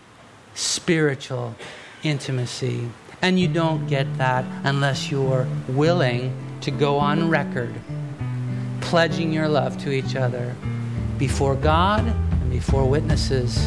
spiritual 0.54 1.56
intimacy. 2.04 2.89
And 3.22 3.39
you 3.39 3.47
don't 3.47 3.88
get 3.88 4.18
that 4.18 4.45
unless 4.64 5.12
you're 5.12 5.47
willing 5.68 6.34
to 6.62 6.72
go 6.72 6.97
on 6.97 7.30
record 7.30 7.74
pledging 8.82 9.32
your 9.32 9.47
love 9.47 9.78
to 9.78 9.91
each 9.91 10.16
other 10.16 10.56
before 11.18 11.56
God 11.56 12.06
and 12.08 12.52
before 12.52 12.89
witnesses. 12.89 13.58